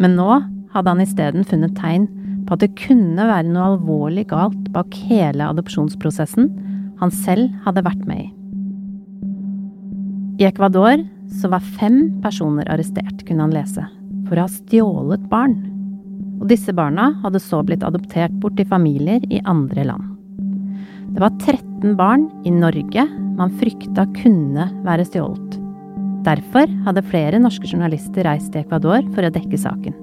Men 0.00 0.16
nå 0.16 0.40
hadde 0.72 0.94
han 0.94 1.04
isteden 1.04 1.44
funnet 1.44 1.76
tegn 1.76 2.08
på 2.48 2.56
at 2.56 2.64
det 2.64 2.72
kunne 2.80 3.26
være 3.28 3.50
noe 3.50 3.74
alvorlig 3.74 4.26
galt 4.32 4.70
bak 4.74 4.96
hele 5.10 5.50
adopsjonsprosessen 5.52 6.48
han 7.02 7.12
selv 7.22 7.52
hadde 7.66 7.84
vært 7.84 8.06
med 8.08 8.24
i. 8.24 8.30
I 10.38 10.44
Ecuador 10.44 11.02
så 11.40 11.48
var 11.48 11.60
fem 11.60 12.22
personer 12.22 12.68
arrestert, 12.72 13.26
kunne 13.28 13.44
han 13.44 13.52
lese, 13.52 13.84
for 14.28 14.38
å 14.38 14.46
ha 14.46 14.50
stjålet 14.50 15.26
barn. 15.32 15.58
Og 16.40 16.48
disse 16.50 16.72
barna 16.74 17.10
hadde 17.22 17.40
så 17.42 17.60
blitt 17.66 17.84
adoptert 17.86 18.34
bort 18.40 18.56
til 18.58 18.68
familier 18.68 19.22
i 19.30 19.42
andre 19.48 19.84
land. 19.92 20.08
Det 21.12 21.20
var 21.20 21.36
13 21.36 21.96
barn 21.98 22.30
i 22.48 22.54
Norge 22.54 23.04
man 23.36 23.52
frykta 23.60 24.06
kunne 24.16 24.70
være 24.86 25.04
stjålet. 25.10 25.58
Derfor 26.24 26.70
hadde 26.86 27.04
flere 27.10 27.40
norske 27.42 27.68
journalister 27.68 28.24
reist 28.24 28.52
til 28.54 28.64
Ecuador 28.64 29.04
for 29.12 29.26
å 29.26 29.32
dekke 29.34 29.58
saken. 29.58 29.96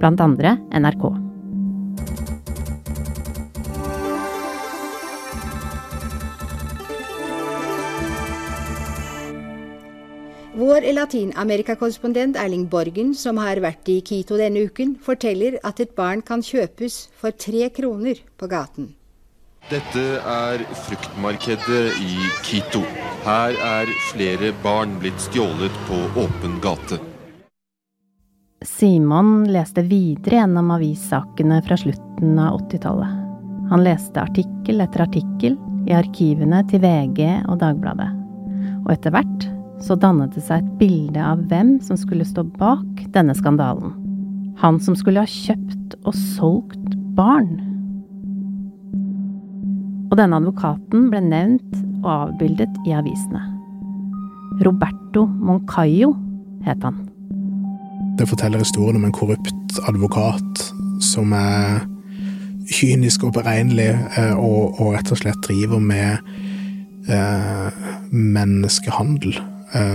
Blant 0.00 0.22
andre 0.24 0.56
NRK. 0.72 1.10
Vår 10.70 10.92
Latin-Amerika-korrespondent 10.94 12.36
Erling 12.36 12.68
Borgen, 12.70 13.08
som 13.18 13.40
har 13.42 13.58
vært 13.58 13.88
i 13.90 13.96
Quito 14.06 14.36
denne 14.38 14.60
uken, 14.68 14.92
forteller 15.02 15.56
at 15.66 15.80
et 15.82 15.96
barn 15.98 16.22
kan 16.22 16.44
kjøpes 16.46 16.98
for 17.18 17.34
tre 17.34 17.66
kroner 17.74 18.20
på 18.38 18.46
gaten. 18.46 18.92
Dette 19.66 20.04
er 20.20 20.62
fruktmarkedet 20.84 21.82
i 22.06 22.30
Quito. 22.46 22.84
Her 23.26 23.58
er 23.72 23.90
flere 24.12 24.54
barn 24.62 24.94
blitt 25.02 25.18
stjålet 25.26 25.82
på 25.90 26.00
åpen 26.22 26.60
gate. 26.62 27.02
Simon 28.62 29.48
leste 29.50 29.82
videre 29.90 30.44
gjennom 30.44 30.70
avissakene 30.78 31.64
fra 31.66 31.82
slutten 31.82 32.38
av 32.38 32.62
80-tallet. 32.62 33.22
Han 33.74 33.88
leste 33.90 34.22
artikkel 34.22 34.86
etter 34.86 35.08
artikkel 35.10 35.58
i 35.90 35.98
arkivene 35.98 36.62
til 36.70 36.86
VG 36.86 37.24
og 37.48 37.58
Dagbladet. 37.58 38.12
Og 38.84 38.94
etter 38.94 39.18
hvert 39.18 39.56
så 39.80 39.96
dannet 39.96 40.34
det 40.36 40.44
seg 40.44 40.62
et 40.62 40.72
bilde 40.80 41.22
av 41.24 41.42
hvem 41.50 41.78
som 41.84 41.98
skulle 41.98 42.26
stå 42.28 42.44
bak 42.60 43.04
denne 43.14 43.34
skandalen. 43.36 43.94
Han 44.60 44.80
som 44.82 44.96
skulle 44.98 45.22
ha 45.24 45.28
kjøpt 45.28 45.96
og 46.04 46.16
solgt 46.16 46.96
barn. 47.16 47.54
Og 50.10 50.18
denne 50.18 50.40
advokaten 50.40 51.08
ble 51.12 51.22
nevnt 51.24 51.78
og 52.02 52.10
avbildet 52.12 52.80
i 52.88 52.94
avisene. 52.96 53.40
Roberto 54.66 55.24
Moncayo 55.26 56.12
het 56.66 56.82
han. 56.84 56.98
Det 58.18 58.28
forteller 58.28 58.60
historien 58.60 58.98
om 58.98 59.06
en 59.08 59.16
korrupt 59.16 59.78
advokat 59.88 60.64
som 61.00 61.32
er 61.32 61.86
kynisk 62.70 63.24
og 63.26 63.32
beregnelig, 63.38 63.94
eh, 64.18 64.34
og, 64.36 64.76
og 64.80 64.92
rett 64.94 65.10
og 65.10 65.18
slett 65.18 65.40
driver 65.46 65.80
med 65.82 66.18
eh, 67.10 67.80
menneskehandel 68.12 69.38
eh, 69.38 69.49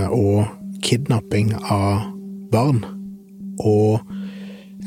og 0.09 0.45
kidnapping 0.85 1.53
av 1.71 2.05
barn. 2.53 2.83
Og 3.59 4.03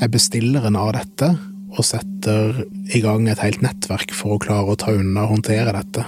er 0.02 0.11
bestilleren 0.12 0.76
av 0.78 0.92
dette 0.97 1.33
og 1.76 1.85
setter 1.85 2.62
i 2.95 3.00
gang 3.04 3.28
et 3.28 3.42
helt 3.42 3.61
nettverk 3.64 4.14
for 4.16 4.37
å 4.37 4.42
klare 4.42 4.73
å 4.73 4.78
ta 4.80 4.95
unna 4.97 5.26
og 5.26 5.37
håndtere 5.37 5.75
dette, 5.76 6.04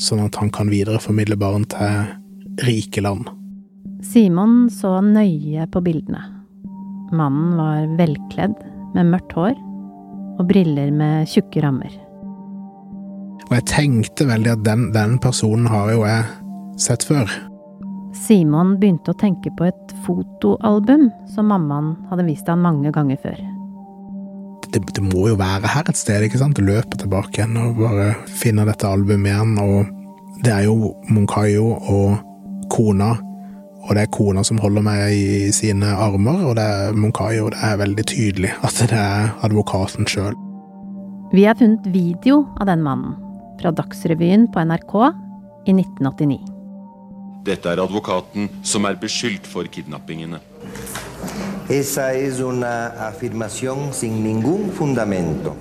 sånn 0.00 0.24
at 0.24 0.38
han 0.40 0.50
kan 0.54 0.72
videreformidle 0.72 1.38
barn 1.38 1.66
til 1.70 2.64
rike 2.66 3.04
land. 3.04 3.28
Simon 4.04 4.66
så 4.72 4.98
nøye 5.04 5.68
på 5.72 5.82
bildene. 5.84 6.22
Mannen 7.14 7.54
var 7.60 7.86
velkledd, 8.00 8.56
med 8.94 9.10
mørkt 9.10 9.32
hår 9.34 9.54
og 10.38 10.46
briller 10.50 10.90
med 10.94 11.30
tjukke 11.30 11.62
rammer. 11.64 11.90
Og 13.48 13.56
jeg 13.56 13.66
tenkte 13.70 14.26
veldig 14.28 14.52
at 14.54 14.62
den, 14.66 14.86
den 14.94 15.18
personen 15.22 15.66
har 15.70 15.90
jo 15.94 16.04
jeg 16.06 16.26
sett 16.80 17.06
før. 17.06 17.30
Simon 18.14 18.76
begynte 18.78 19.12
å 19.12 19.18
tenke 19.18 19.50
på 19.58 19.66
et 19.66 19.94
fotoalbum 20.04 21.08
som 21.34 21.50
mammaen 21.50 21.94
hadde 22.10 22.26
vist 22.28 22.48
han 22.50 22.62
mange 22.62 22.92
ganger 22.94 23.18
før. 23.20 23.40
Det, 24.70 24.80
det, 24.94 25.02
må 25.02 25.28
jo 25.30 25.36
være 25.38 25.70
her 25.70 25.90
et 25.90 25.98
sted, 25.98 26.24
ikke 26.26 26.40
sant? 26.40 26.58
Løpe 26.62 26.98
tilbake 26.98 27.40
igjen 27.40 27.58
og 27.60 27.78
bare 27.78 28.12
finne 28.26 28.66
dette 28.66 28.88
albumet 28.88 29.30
igjen. 29.30 29.58
Og 29.62 30.40
det 30.46 30.54
er 30.54 30.64
jo 30.66 30.94
Moncayo 31.10 31.74
og 31.76 32.16
kona, 32.72 33.12
og 33.84 33.92
det 33.94 34.06
er 34.06 34.14
kona 34.14 34.42
som 34.46 34.58
holder 34.62 34.86
meg 34.86 35.12
i 35.14 35.52
sine 35.54 35.92
armer, 35.92 36.46
og 36.48 36.56
det 36.58 36.64
er 36.64 36.96
Moncayo. 36.98 37.50
Det 37.54 37.60
er 37.66 37.82
veldig 37.82 38.06
tydelig 38.10 38.54
at 38.64 38.80
det 38.82 38.98
er 38.98 39.30
advokaten 39.46 40.08
sjøl. 40.10 40.34
Vi 41.34 41.46
har 41.46 41.58
funnet 41.58 41.86
video 41.90 42.44
av 42.62 42.70
den 42.70 42.82
mannen 42.86 43.18
fra 43.60 43.74
Dagsrevyen 43.74 44.48
på 44.54 44.64
NRK 44.66 44.98
i 45.66 45.74
1989. 45.76 46.53
Dette 47.44 47.68
er 47.68 47.82
advokaten 47.82 48.48
som 48.64 48.86
er 48.88 48.96
beskyldt 48.96 49.44
for 49.44 49.68
kidnappingene. 49.68 50.38
Esa 51.68 52.12
es 52.16 52.40
una 52.40 52.88
afirmación 53.08 53.92
sin 53.92 54.22
ningún 54.24 54.70
fundamento. 54.72 55.52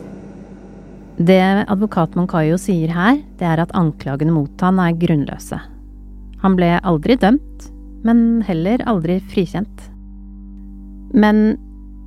Det 1.17 1.39
advokat 1.67 2.15
Moncayo 2.15 2.57
sier 2.57 2.89
her, 2.95 3.19
det 3.37 3.45
er 3.45 3.61
at 3.61 3.73
anklagene 3.75 4.31
mot 4.33 4.63
han 4.63 4.79
er 4.79 4.95
grunnløse. 4.97 5.59
Han 6.41 6.55
ble 6.57 6.71
aldri 6.81 7.15
dømt, 7.19 7.67
men 8.03 8.41
heller 8.47 8.81
aldri 8.87 9.19
frikjent. 9.31 9.83
Men 11.13 11.57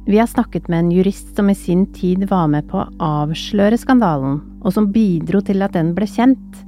vi 0.09 0.19
har 0.19 0.29
snakket 0.31 0.69
med 0.73 0.87
en 0.87 0.93
jurist 0.93 1.37
som 1.37 1.51
i 1.51 1.55
sin 1.55 1.87
tid 1.93 2.27
var 2.31 2.49
med 2.49 2.67
på 2.71 2.81
å 2.81 2.89
avsløre 3.03 3.79
skandalen, 3.79 4.41
og 4.65 4.73
som 4.73 4.89
bidro 4.93 5.41
til 5.45 5.63
at 5.63 5.77
den 5.77 5.95
ble 5.97 6.09
kjent. 6.11 6.66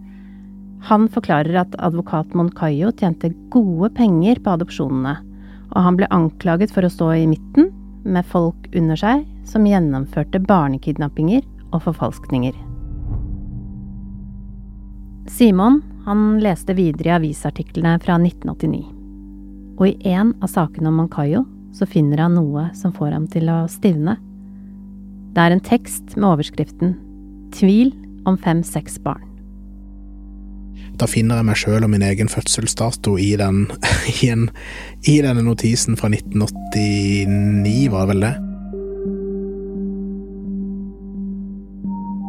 Han 0.86 1.08
forklarer 1.10 1.56
at 1.64 1.74
advokat 1.82 2.34
Moncayo 2.38 2.92
tjente 2.94 3.32
gode 3.52 3.90
penger 3.96 4.38
på 4.44 4.54
adopsjonene, 4.54 5.16
og 5.74 5.84
han 5.84 5.98
ble 5.98 6.08
anklaget 6.14 6.72
for 6.72 6.86
å 6.86 6.92
stå 6.92 7.12
i 7.16 7.28
midten, 7.30 7.72
med 8.08 8.24
folk 8.24 8.68
under 8.78 8.96
seg 8.96 9.24
som 9.44 9.66
gjennomførte 9.68 10.40
barnekidnappinger 10.40 11.42
og 11.74 11.82
forfalskninger. 11.84 12.54
Simon 15.28 15.82
han 16.06 16.38
leste 16.40 16.72
videre 16.78 17.10
i 17.10 17.16
avisartiklene 17.18 17.98
fra 18.00 18.16
1989. 18.16 18.86
Og 19.78 19.84
i 19.90 20.14
en 20.14 20.32
av 20.40 20.48
sakene 20.48 20.88
om 20.88 21.02
Moncayo 21.02 21.44
så 21.76 21.86
finner 21.86 22.24
han 22.24 22.38
noe 22.38 22.70
som 22.74 22.94
får 22.96 23.12
ham 23.12 23.28
til 23.28 23.50
å 23.52 23.60
stivne. 23.68 24.16
Det 25.36 25.44
er 25.44 25.54
en 25.54 25.64
tekst 25.64 26.16
med 26.16 26.30
overskriften 26.32 26.96
Tvil 27.54 27.92
om 28.28 28.36
fem-seks 28.40 28.98
barn. 29.04 29.27
Da 30.98 31.06
finner 31.06 31.38
jeg 31.38 31.46
meg 31.46 31.58
sjøl 31.60 31.86
og 31.86 31.92
min 31.92 32.02
egen 32.02 32.30
fødselsdato 32.30 33.14
i, 33.22 33.30
den, 33.38 33.66
i, 34.16 34.30
en, 34.32 34.48
i 35.06 35.20
denne 35.22 35.44
notisen 35.46 35.98
fra 35.98 36.10
1989, 36.10 37.88
var 37.94 38.06
det 38.06 38.14
vel 38.14 38.26
det? 38.26 38.34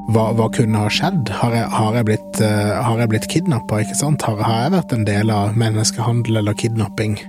Hva, 0.09 0.31
hva, 0.33 0.47
kunne 0.53 0.79
ha 0.81 0.89
skjedd? 0.89 1.29
Har 1.37 1.53
jeg, 1.53 1.65
har 1.69 1.97
jeg 1.99 2.05
blitt, 2.07 2.39
uh, 2.41 3.01
blitt 3.11 3.27
kidnappa, 3.29 3.83
ikke 3.83 3.97
sant? 3.97 4.23
Har, 4.25 4.39
har, 4.41 4.63
jeg 4.63 4.73
vært 4.73 4.95
en 4.95 5.05
del 5.05 5.33
av 5.33 5.57
menneskehandel 5.59 6.41
eller 6.41 6.57
kidnapping? 6.57 7.19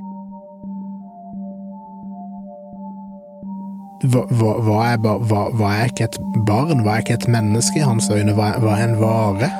Hva, 4.00 4.25
hva, 4.33 4.53
hva, 4.65 4.79
er, 4.95 5.03
hva, 5.05 5.73
er 5.75 5.91
ikke 5.91 6.09
et 6.09 6.17
barn? 6.49 6.81
Hva 6.87 6.97
er 6.97 7.05
ikke 7.05 7.19
et 7.19 7.29
menneske 7.29 7.83
i 7.83 7.85
hans 7.85 8.09
øyne? 8.09 8.33
Hva, 8.33 8.55
hva 8.65 8.79
er 8.79 8.87
en 8.89 8.97
vare? 9.03 9.50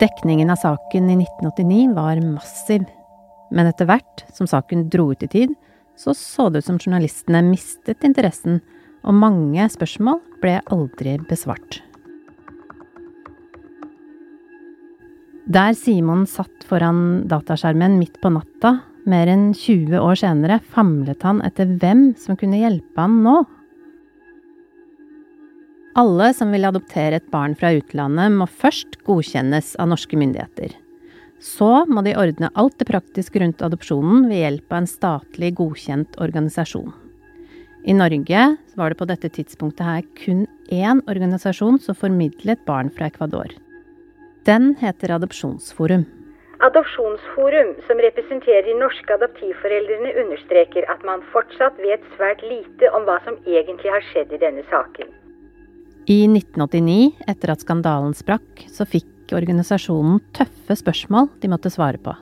Dekningen 0.00 0.50
av 0.50 0.56
saken 0.56 1.10
i 1.10 1.16
1989 1.22 1.94
var 1.94 2.20
massiv, 2.24 2.86
men 3.52 3.66
etter 3.68 3.84
hvert 3.84 4.22
som 4.32 4.48
saken 4.48 4.86
dro 4.88 5.10
ut 5.12 5.26
i 5.26 5.28
tid, 5.28 5.52
så 5.92 6.14
så 6.16 6.46
det 6.48 6.62
ut 6.62 6.68
som 6.70 6.78
journalistene 6.80 7.42
mistet 7.44 8.06
interessen, 8.08 8.62
og 9.04 9.18
mange 9.20 9.66
spørsmål 9.68 10.22
ble 10.40 10.54
aldri 10.72 11.18
besvart. 11.28 11.82
Der 15.52 15.76
Simon 15.76 16.24
satt 16.30 16.64
foran 16.64 17.26
dataskjermen 17.28 17.98
midt 18.00 18.16
på 18.24 18.32
natta, 18.32 18.78
mer 19.04 19.28
enn 19.28 19.50
20 19.52 20.00
år 20.00 20.16
senere, 20.16 20.62
famlet 20.72 21.28
han 21.28 21.44
etter 21.44 21.76
hvem 21.76 22.14
som 22.16 22.40
kunne 22.40 22.62
hjelpe 22.62 23.04
han 23.04 23.20
nå. 23.26 23.42
Alle 25.98 26.28
som 26.34 26.52
vil 26.54 26.68
adoptere 26.68 27.18
et 27.18 27.30
barn 27.32 27.56
fra 27.58 27.72
utlandet, 27.74 28.30
må 28.30 28.46
først 28.46 29.00
godkjennes 29.08 29.72
av 29.82 29.88
norske 29.90 30.14
myndigheter. 30.18 30.76
Så 31.42 31.86
må 31.90 32.04
de 32.06 32.12
ordne 32.20 32.50
alt 32.54 32.76
det 32.78 32.86
praktiske 32.86 33.40
rundt 33.42 33.62
adopsjonen 33.64 34.28
ved 34.30 34.38
hjelp 34.38 34.70
av 34.70 34.82
en 34.82 34.90
statlig 34.90 35.54
godkjent 35.58 36.18
organisasjon. 36.22 36.92
I 37.90 37.96
Norge 37.96 38.44
var 38.76 38.92
det 38.92 39.00
på 39.00 39.08
dette 39.08 39.30
tidspunktet 39.34 39.86
her 39.88 40.06
kun 40.20 40.44
én 40.70 41.00
organisasjon 41.10 41.80
som 41.82 41.96
formidlet 41.96 42.62
barn 42.68 42.92
fra 42.94 43.08
Ecuador. 43.08 43.50
Den 44.46 44.74
heter 44.78 45.16
Adopsjonsforum. 45.16 46.04
Adopsjonsforum, 46.60 47.72
som 47.88 48.02
representerer 48.04 48.68
de 48.68 48.76
norske 48.78 49.16
adoptivforeldrene, 49.16 50.12
understreker 50.22 50.86
at 50.92 51.02
man 51.08 51.24
fortsatt 51.32 51.80
vet 51.80 52.04
svært 52.14 52.44
lite 52.44 52.92
om 52.94 53.08
hva 53.08 53.16
som 53.24 53.40
egentlig 53.48 53.90
har 53.90 54.04
skjedd 54.12 54.36
i 54.36 54.42
denne 54.44 54.62
saken. 54.70 55.08
I 56.10 56.24
1989, 56.26 57.12
etter 57.30 57.52
at 57.52 57.60
skandalen 57.62 58.16
sprakk, 58.18 58.64
så 58.66 58.82
fikk 58.82 59.30
organisasjonen 59.38 60.16
tøffe 60.34 60.74
spørsmål 60.80 61.28
de 61.38 61.50
måtte 61.52 61.70
svare 61.70 62.00
på. 62.02 62.16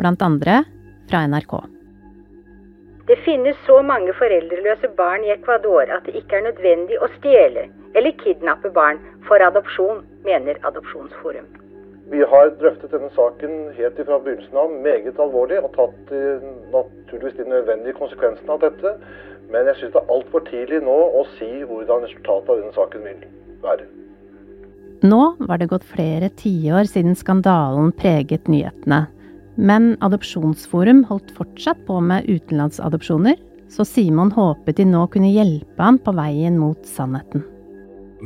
Blant 0.00 0.24
andre 0.24 0.62
fra 1.10 1.26
NRK. 1.28 1.52
Det 3.10 3.18
finnes 3.26 3.60
så 3.66 3.82
mange 3.84 4.14
foreldreløse 4.16 4.88
barn 4.96 5.28
i 5.28 5.34
Ecuador 5.34 5.92
at 5.92 6.08
det 6.08 6.16
ikke 6.22 6.40
er 6.40 6.46
nødvendig 6.48 6.96
å 7.04 7.10
stjele 7.18 7.66
eller 7.92 8.16
kidnappe 8.24 8.72
barn 8.72 9.00
for 9.28 9.44
adopsjon, 9.44 10.00
mener 10.24 10.56
Adopsjonsforum. 10.64 11.52
Vi 12.08 12.24
har 12.32 12.54
drøftet 12.56 12.94
denne 12.96 13.12
saken 13.12 13.74
helt 13.76 14.00
fra 14.08 14.22
begynnelsen 14.24 14.56
av 14.56 14.72
meget 14.72 15.20
alvorlig 15.20 15.60
og 15.60 15.74
tatt 15.76 16.12
eh, 16.16 16.44
naturligvis 16.72 17.36
de 17.42 17.48
nødvendige 17.52 18.00
konsekvensene 18.00 18.56
av 18.56 18.64
dette. 18.64 18.94
Men 19.48 19.68
jeg 19.70 19.80
syns 19.80 19.94
det 19.94 20.02
er 20.02 20.12
altfor 20.12 20.44
tidlig 20.48 20.82
nå 20.84 20.96
å 21.20 21.24
si 21.38 21.48
hvordan 21.64 22.04
resultatet 22.04 22.50
av 22.52 22.60
denne 22.60 22.74
saken 22.76 23.06
vil 23.06 23.22
være. 23.64 23.86
Nå 25.08 25.22
var 25.46 25.60
det 25.60 25.70
gått 25.70 25.86
flere 25.86 26.28
tiår 26.40 26.88
siden 26.90 27.14
skandalen 27.16 27.92
preget 27.96 28.48
nyhetene. 28.50 29.06
Men 29.58 29.92
Adopsjonsforum 30.04 31.04
holdt 31.08 31.30
fortsatt 31.34 31.80
på 31.86 32.00
med 32.04 32.26
utenlandsadopsjoner, 32.30 33.38
så 33.68 33.84
Simon 33.86 34.30
håpet 34.34 34.78
de 34.78 34.86
nå 34.88 35.04
kunne 35.12 35.32
hjelpe 35.32 35.82
han 35.82 35.98
på 36.02 36.14
veien 36.16 36.58
mot 36.60 36.78
sannheten. 36.88 37.44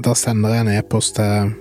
Da 0.04 0.14
sender 0.16 0.54
jeg 0.54 0.64
en 0.64 0.72
e-post 0.74 1.16
til 1.18 1.52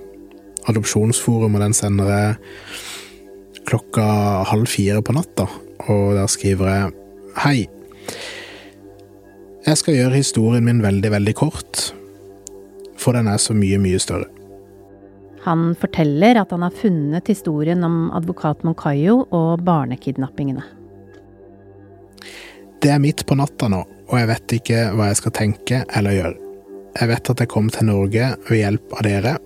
Adopsjonsforum, 0.71 1.57
og 1.57 1.63
den 1.63 1.75
sender 1.75 2.11
jeg 2.11 3.61
klokka 3.69 4.05
halv 4.51 4.69
fire 4.71 5.01
på 5.03 5.15
natta. 5.15 5.47
Og 5.89 6.15
der 6.17 6.29
skriver 6.31 6.71
jeg 6.71 6.97
Hei. 7.41 7.59
Jeg 9.61 9.77
skal 9.77 9.93
gjøre 9.93 10.17
historien 10.17 10.65
min 10.65 10.79
veldig, 10.81 11.09
veldig 11.13 11.33
kort, 11.37 11.81
for 12.97 13.13
den 13.13 13.27
er 13.29 13.37
så 13.41 13.53
mye, 13.53 13.77
mye 13.81 13.99
større. 14.01 14.25
Han 15.45 15.71
forteller 15.77 16.39
at 16.41 16.51
han 16.53 16.65
har 16.65 16.73
funnet 16.73 17.29
historien 17.29 17.83
om 17.85 18.09
advokat 18.17 18.63
Moncayo 18.65 19.23
og 19.29 19.61
barnekidnappingene. 19.65 20.65
Det 22.81 22.89
er 22.89 23.01
midt 23.01 23.21
på 23.29 23.37
natta 23.37 23.69
nå, 23.69 23.83
og 24.09 24.17
jeg 24.17 24.29
vet 24.33 24.57
ikke 24.57 24.81
hva 24.97 25.11
jeg 25.11 25.21
skal 25.21 25.37
tenke 25.37 25.83
eller 25.93 26.17
gjøre. 26.17 26.35
Jeg 26.97 27.13
vet 27.13 27.33
at 27.33 27.45
jeg 27.45 27.53
kom 27.53 27.69
til 27.71 27.89
Norge 27.89 28.33
ved 28.49 28.63
hjelp 28.63 28.97
av 28.97 29.05
dere, 29.05 29.37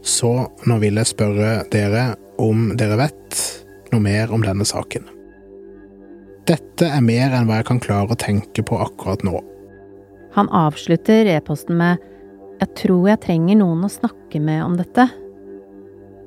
så 0.00 0.32
nå 0.64 0.80
vil 0.80 0.96
jeg 0.96 1.12
spørre 1.12 1.54
dere 1.72 2.14
om 2.40 2.70
dere 2.80 2.96
vet 3.04 3.40
noe 3.92 4.00
mer 4.00 4.32
om 4.32 4.44
denne 4.44 4.64
saken. 4.64 5.19
Dette 6.48 6.88
er 6.88 7.02
mer 7.04 7.34
enn 7.36 7.48
hva 7.48 7.60
jeg 7.60 7.68
kan 7.68 7.82
klare 7.82 8.14
å 8.14 8.18
tenke 8.18 8.64
på 8.66 8.78
akkurat 8.80 9.22
nå. 9.26 9.40
Han 10.36 10.48
avslutter 10.54 11.26
e-posten 11.26 11.76
med 11.76 11.98
'Jeg 12.60 12.74
tror 12.76 13.08
jeg 13.08 13.20
trenger 13.20 13.56
noen 13.56 13.84
å 13.84 13.90
snakke 13.90 14.40
med 14.40 14.62
om 14.62 14.76
dette'. 14.76 15.10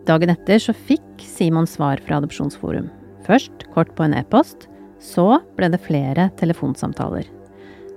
Dagen 0.06 0.30
etter 0.30 0.60
så 0.60 0.74
fikk 0.74 1.22
Simon 1.22 1.68
svar 1.68 2.02
fra 2.04 2.18
Adopsjonsforum. 2.18 2.90
Først 3.26 3.72
kort 3.74 3.96
på 3.96 4.04
en 4.04 4.14
e-post, 4.14 4.68
så 5.00 5.40
ble 5.56 5.70
det 5.70 5.80
flere 5.80 6.32
telefonsamtaler. 6.40 7.24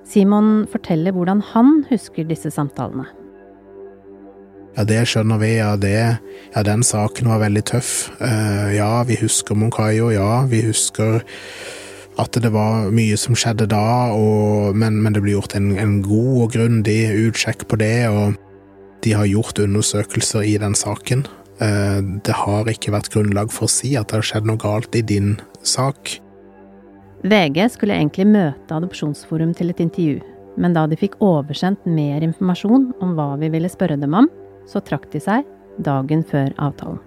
Simon 0.06 0.66
forteller 0.70 1.12
hvordan 1.12 1.40
han 1.52 1.84
husker 1.90 2.24
disse 2.28 2.52
samtalene. 2.54 3.06
Ja, 4.76 4.84
det 4.84 5.06
skjønner 5.08 5.40
vi. 5.40 5.56
Ja, 5.56 5.72
det, 5.80 6.18
ja, 6.54 6.62
den 6.62 6.84
saken 6.84 7.30
var 7.32 7.40
veldig 7.40 7.64
tøff. 7.64 8.10
Uh, 8.20 8.68
ja, 8.76 9.02
vi 9.08 9.16
husker 9.16 9.56
Moncayo. 9.56 10.10
Ja, 10.12 10.44
vi 10.50 10.60
husker 10.66 11.24
at 12.20 12.36
det 12.40 12.50
var 12.52 12.90
mye 12.94 13.16
som 13.20 13.36
skjedde 13.36 13.68
da, 13.70 14.12
og, 14.16 14.76
men, 14.78 15.00
men, 15.04 15.14
det 15.16 15.22
ble 15.24 15.34
gjort 15.36 15.56
en, 15.58 15.72
en 15.76 15.98
god 16.04 16.44
og 16.46 16.52
grundig 16.56 17.00
utsjekk 17.26 17.66
på 17.68 17.78
det, 17.80 18.08
og 18.08 18.36
de 19.04 19.12
har 19.16 19.28
gjort 19.28 19.60
undersøkelser 19.62 20.46
i 20.48 20.56
den 20.62 20.76
saken. 20.78 21.26
Uh, 21.60 22.00
det 22.24 22.36
har 22.36 22.68
ikke 22.68 22.92
vært 22.92 23.10
grunnlag 23.12 23.52
for 23.52 23.68
å 23.68 23.72
si 23.72 23.94
at 23.96 24.10
det 24.10 24.20
har 24.20 24.28
skjedd 24.28 24.48
noe 24.48 24.60
galt 24.60 24.96
i 24.96 25.04
din 25.04 25.36
sak. 25.64 26.18
VG 27.26 27.62
skulle 27.74 27.96
egentlig 27.96 28.26
møte 28.28 28.76
Adopsjonsforum 28.76 29.54
til 29.56 29.72
et 29.72 29.82
intervju, 29.82 30.20
men 30.60 30.76
da 30.76 30.84
de 30.88 30.98
fikk 31.00 31.18
oversendt 31.24 31.84
mer 31.88 32.24
informasjon 32.24 32.90
om 33.04 33.16
hva 33.16 33.34
vi 33.40 33.50
ville 33.52 33.72
spørre 33.72 33.98
dem 34.00 34.16
om, 34.16 34.28
så 34.68 34.82
trakk 34.84 35.08
de 35.12 35.20
seg 35.22 35.44
dagen 35.84 36.24
før 36.26 36.52
avtalen. 36.62 37.00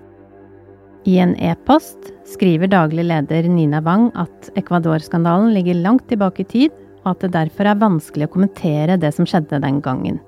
I 1.08 1.16
en 1.24 1.32
e-post 1.40 2.10
skriver 2.28 2.68
daglig 2.68 3.06
leder 3.08 3.48
Nina 3.48 3.80
Wang 3.82 4.10
at 4.20 4.50
Ecuador-skandalen 4.60 5.54
ligger 5.56 5.80
langt 5.80 6.10
tilbake 6.12 6.44
i 6.44 6.50
tid, 6.50 6.76
og 7.06 7.14
at 7.14 7.24
det 7.24 7.32
derfor 7.38 7.70
er 7.70 7.80
vanskelig 7.80 8.28
å 8.28 8.34
kommentere 8.34 8.98
det 9.00 9.14
som 9.16 9.28
skjedde 9.30 9.62
den 9.64 9.80
gangen. 9.86 10.20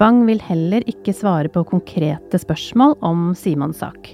Wang 0.00 0.24
vil 0.28 0.42
heller 0.44 0.84
ikke 0.90 1.14
svare 1.16 1.48
på 1.52 1.64
konkrete 1.68 2.40
spørsmål 2.40 2.98
om 3.00 3.32
Simons 3.38 3.80
sak. 3.80 4.12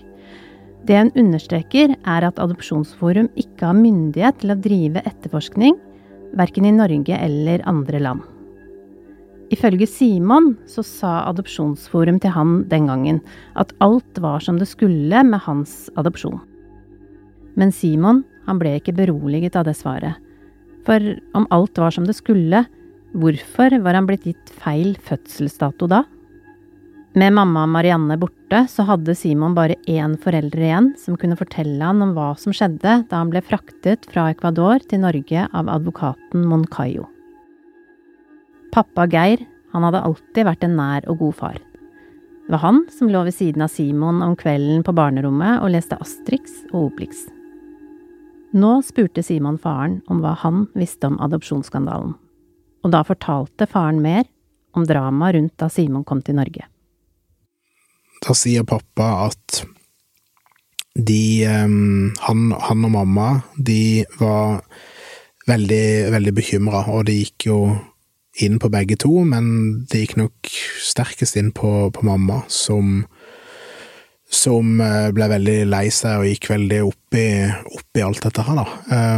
Det 0.87 1.03
hun 1.03 1.13
understreker, 1.19 1.97
er 2.07 2.29
at 2.31 2.39
Adopsjonsforum 2.39 3.33
ikke 3.37 3.67
har 3.67 3.77
myndighet 3.77 4.39
til 4.41 4.55
å 4.55 4.61
drive 4.63 5.03
etterforskning, 5.03 5.75
verken 6.39 6.69
i 6.69 6.77
Norge 6.77 7.19
eller 7.19 7.65
andre 7.67 8.03
land. 8.07 8.38
Ifølge 9.55 9.87
Simon 9.89 10.53
så 10.69 10.85
sa 10.85 11.13
Adopsjonsforum 11.31 12.19
til 12.21 12.35
han 12.35 12.63
den 12.69 12.89
gangen 12.91 13.21
at 13.57 13.73
alt 13.85 14.21
var 14.21 14.45
som 14.45 14.59
det 14.61 14.69
skulle 14.69 15.23
med 15.25 15.41
hans 15.47 15.89
adopsjon. 15.97 16.41
Men 17.57 17.73
Simon 17.73 18.25
han 18.49 18.61
ble 18.61 18.77
ikke 18.79 18.97
beroliget 18.97 19.57
av 19.57 19.67
det 19.69 19.77
svaret. 19.79 20.21
For 20.87 21.01
om 21.37 21.49
alt 21.53 21.81
var 21.81 21.93
som 21.93 22.07
det 22.09 22.17
skulle, 22.17 22.63
hvorfor 23.17 23.75
var 23.85 23.97
han 23.97 24.09
blitt 24.09 24.29
gitt 24.29 24.53
feil 24.61 24.95
fødselsdato 25.05 25.89
da? 25.91 26.05
Med 27.19 27.33
mamma 27.35 27.65
Marianne 27.67 28.19
borte, 28.21 28.67
så 28.71 28.85
hadde 28.87 29.17
Simon 29.17 29.57
bare 29.57 29.79
én 29.89 30.15
forelder 30.21 30.61
igjen 30.61 30.91
som 31.01 31.17
kunne 31.19 31.39
fortelle 31.41 31.83
han 31.83 32.05
om 32.05 32.13
hva 32.17 32.35
som 32.39 32.55
skjedde 32.55 33.03
da 33.09 33.21
han 33.25 33.33
ble 33.33 33.43
fraktet 33.43 34.07
fra 34.13 34.29
Ecuador 34.33 34.85
til 34.87 35.03
Norge 35.03 35.49
av 35.49 35.73
advokaten 35.73 36.45
Moncayo. 36.47 37.09
Pappa 38.73 39.07
Geir, 39.11 39.41
han 39.73 39.85
hadde 39.87 40.03
alltid 40.05 40.47
vært 40.49 40.65
en 40.67 40.77
nær 40.79 41.07
og 41.09 41.23
god 41.23 41.37
far. 41.41 41.59
Det 42.49 42.55
var 42.55 42.63
han 42.65 42.79
som 42.93 43.11
lå 43.13 43.23
ved 43.27 43.37
siden 43.37 43.65
av 43.65 43.73
Simon 43.73 44.23
om 44.25 44.37
kvelden 44.39 44.85
på 44.85 44.95
barnerommet 44.97 45.61
og 45.61 45.73
leste 45.75 45.99
Astrix 46.01 46.63
og 46.71 46.87
Obelix. 46.87 47.27
Nå 48.57 48.79
spurte 48.87 49.25
Simon 49.25 49.59
faren 49.61 49.99
om 50.09 50.23
hva 50.25 50.33
han 50.41 50.65
visste 50.79 51.11
om 51.11 51.19
adopsjonsskandalen, 51.21 52.15
og 52.85 52.95
da 52.95 53.03
fortalte 53.05 53.69
faren 53.69 54.01
mer 54.05 54.25
om 54.77 54.87
dramaet 54.89 55.37
rundt 55.37 55.57
da 55.61 55.69
Simon 55.73 56.07
kom 56.09 56.23
til 56.25 56.39
Norge. 56.39 56.65
Da 58.25 58.35
sier 58.35 58.65
pappa 58.67 59.11
at 59.29 59.63
de 60.99 61.45
han, 61.45 62.41
han 62.53 62.89
og 62.89 62.91
mamma, 62.91 63.29
de 63.55 64.07
var 64.19 64.65
veldig, 65.49 65.85
veldig 66.17 66.35
bekymra, 66.35 66.83
og 66.93 67.07
det 67.09 67.21
gikk 67.21 67.49
jo 67.51 67.61
inn 68.45 68.59
på 68.63 68.71
begge 68.73 68.97
to, 69.01 69.13
men 69.27 69.49
det 69.91 70.05
gikk 70.05 70.19
nok 70.21 70.51
sterkest 70.85 71.39
inn 71.41 71.51
på, 71.55 71.91
på 71.95 72.07
mamma, 72.07 72.43
som, 72.53 73.03
som 74.31 74.79
eh, 74.85 75.09
ble 75.15 75.31
veldig 75.33 75.59
lei 75.71 75.87
seg 75.95 76.21
og 76.21 76.29
gikk 76.31 76.51
veldig 76.53 76.83
opp 76.87 77.19
i, 77.19 77.29
opp 77.49 77.99
i 77.99 78.05
alt 78.05 78.23
dette 78.27 78.45
her, 78.47 78.61
da. 78.63 78.67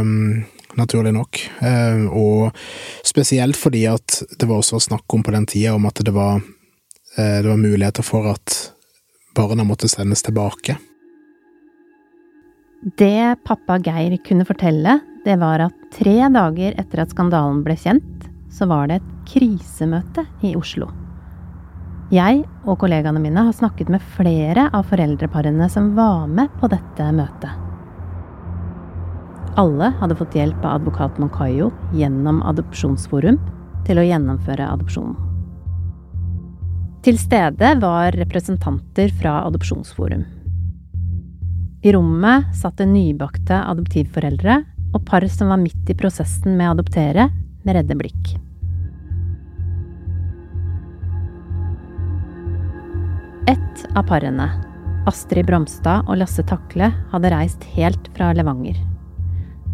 Um, 0.01 0.43
naturlig 0.79 1.13
nok. 1.15 1.41
Um, 1.59 2.05
og 2.15 2.61
spesielt 3.07 3.59
fordi 3.59 3.85
at 3.91 4.21
det 4.39 4.47
var 4.49 4.61
også 4.61 4.81
snakk 4.87 5.13
om 5.13 5.25
på 5.25 5.33
den 5.35 5.47
tida 5.49 5.75
om 5.75 5.89
at 5.89 6.01
det 6.05 6.15
var, 6.15 6.39
uh, 6.41 7.37
det 7.41 7.49
var 7.49 7.59
muligheter 7.59 8.07
for 8.07 8.31
at 8.31 8.57
barna 9.37 9.65
måtte 9.67 9.89
sendes 9.91 10.23
tilbake. 10.25 10.77
Det 12.97 13.37
pappa 13.45 13.77
Geir 13.77 14.17
kunne 14.25 14.47
fortelle, 14.47 14.97
det 15.21 15.37
var 15.37 15.61
at 15.67 15.75
tre 15.93 16.17
dager 16.33 16.73
etter 16.81 17.03
at 17.03 17.11
skandalen 17.13 17.61
ble 17.61 17.75
kjent, 17.77 18.30
så 18.51 18.67
var 18.67 18.89
det 18.89 18.99
et 18.99 19.11
krisemøte 19.31 20.25
i 20.45 20.53
Oslo. 20.59 20.89
Jeg 22.11 22.43
og 22.67 22.75
kollegaene 22.81 23.21
mine 23.23 23.45
har 23.47 23.55
snakket 23.55 23.87
med 23.91 24.03
flere 24.17 24.67
av 24.75 24.89
foreldreparene 24.91 25.69
som 25.71 25.93
var 25.95 26.27
med 26.27 26.51
på 26.59 26.67
dette 26.71 27.07
møtet. 27.15 27.53
Alle 29.59 29.91
hadde 29.99 30.15
fått 30.19 30.35
hjelp 30.35 30.59
av 30.63 30.81
advokat 30.81 31.17
Moncayo 31.19 31.71
gjennom 31.95 32.41
Adopsjonsforum 32.47 33.39
til 33.87 33.99
å 33.99 34.05
gjennomføre 34.07 34.67
adopsjonen. 34.73 35.15
Til 37.01 37.17
stede 37.17 37.73
var 37.81 38.13
representanter 38.13 39.11
fra 39.17 39.39
Adopsjonsforum. 39.47 40.23
I 41.81 41.93
rommet 41.95 42.51
satt 42.53 42.77
det 42.77 42.91
nybakte 42.91 43.57
adoptivforeldre 43.57 44.59
og 44.91 45.05
par 45.07 45.25
som 45.33 45.49
var 45.49 45.59
midt 45.63 45.89
i 45.89 45.97
prosessen 45.97 46.53
med 46.59 46.69
å 46.69 46.75
adoptere, 46.75 47.29
med 47.63 47.77
redde 47.77 47.97
blikk. 47.99 48.35
Ett 53.49 53.85
av 53.97 54.05
parene, 54.07 54.47
Astrid 55.09 55.47
Bromstad 55.49 56.05
og 56.07 56.19
Lasse 56.21 56.43
Takle 56.47 56.91
hadde 57.11 57.31
reist 57.33 57.63
helt 57.73 58.11
fra 58.15 58.29
Levanger. 58.37 58.77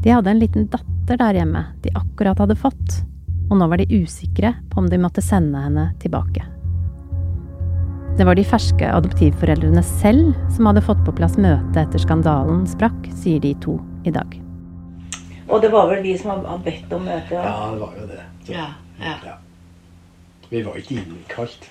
De 0.03 0.13
hadde 0.13 0.31
en 0.31 0.39
liten 0.39 0.69
datter 0.71 1.19
der 1.19 1.41
hjemme 1.41 1.65
de 1.83 1.91
akkurat 1.97 2.39
hadde 2.39 2.55
fått, 2.55 3.01
og 3.49 3.57
nå 3.59 3.67
var 3.67 3.81
de 3.81 4.01
usikre 4.03 4.53
på 4.71 4.81
om 4.81 4.87
de 4.91 4.99
måtte 5.01 5.23
sende 5.23 5.61
henne 5.61 5.89
tilbake. 6.01 6.45
Det 8.17 8.25
var 8.25 8.39
de 8.39 8.47
ferske 8.47 8.87
adoptivforeldrene 8.89 9.83
selv 9.85 10.33
som 10.55 10.71
hadde 10.71 10.81
fått 10.81 11.03
på 11.05 11.13
plass 11.19 11.37
møte 11.37 11.83
etter 11.83 12.01
skandalen 12.01 12.65
sprakk, 12.69 13.11
sier 13.13 13.43
de 13.43 13.53
to 13.61 13.77
i 14.09 14.15
dag. 14.15 14.46
Og 15.47 15.61
det 15.61 15.71
var 15.71 15.87
vel 15.91 16.03
vi 16.03 16.13
som 16.19 16.33
hadde 16.33 16.63
bedt 16.65 16.93
om 16.93 17.05
møte? 17.07 17.35
Ja, 17.35 17.69
det 17.71 17.81
var 17.81 17.93
jo 17.99 18.07
det. 18.09 18.23
Så, 18.45 18.53
ja, 18.53 18.67
ja. 18.99 19.15
ja. 19.25 19.35
Vi 20.49 20.63
var 20.65 20.79
ikke 20.79 20.95
innkalt. 20.95 21.69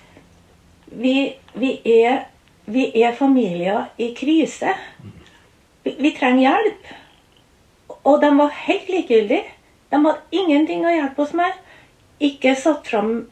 Vi, 0.87 1.17
vi, 1.55 1.73
er, 1.85 2.27
vi 2.65 2.87
er 3.03 3.15
familier 3.17 3.91
i 3.99 4.12
krise. 4.17 4.73
Vi, 5.85 5.97
vi, 5.99 6.12
trenger 6.19 6.41
hjelp. 6.47 6.91
Og 8.07 8.21
de 8.23 8.33
var 8.39 8.57
helt 8.67 8.89
likegyldige. 8.89 9.45
De 9.91 10.01
hadde 10.03 10.41
ingenting 10.41 10.85
å 10.87 10.95
hjelpe 10.95 11.25
oss 11.25 11.37
med. 11.37 11.61
Ikke 12.21 12.55
satt 12.57 12.89
fram 12.89 13.27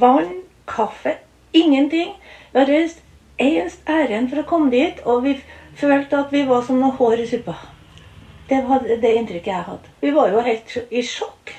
vann, 0.00 0.42
kaffe, 0.68 1.16
ingenting. 1.56 2.12
Vi 2.52 2.60
hadde 2.60 2.72
reist 2.72 3.04
eneste 3.38 3.92
ærend 3.92 4.32
for 4.32 4.42
å 4.42 4.48
komme 4.48 4.72
dit, 4.74 5.00
og 5.06 5.24
vi 5.24 5.36
følte 5.78 6.24
at 6.24 6.32
vi 6.34 6.44
var 6.48 6.64
som 6.66 6.80
noe 6.80 6.96
hår 6.98 7.24
i 7.24 7.28
suppa. 7.30 7.56
Det 8.48 8.58
var 8.64 8.84
det 8.88 9.14
inntrykket 9.20 9.52
jeg 9.52 9.66
hadde. 9.66 9.94
Vi 10.00 10.12
var 10.16 10.32
jo 10.32 10.42
helt 10.44 10.76
i 10.88 11.02
sjokk. 11.04 11.52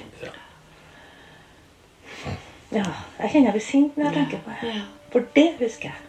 Ja, 2.69 2.85
jeg 3.19 3.31
kjenner 3.31 3.49
jeg 3.49 3.57
blir 3.57 3.65
sint 3.65 3.97
når 3.97 4.09
jeg 4.09 4.15
tenker 4.19 4.45
på 4.45 4.55
det. 4.61 4.77
For 5.13 5.25
det 5.35 5.47
husker 5.61 5.89
jeg. 5.91 6.05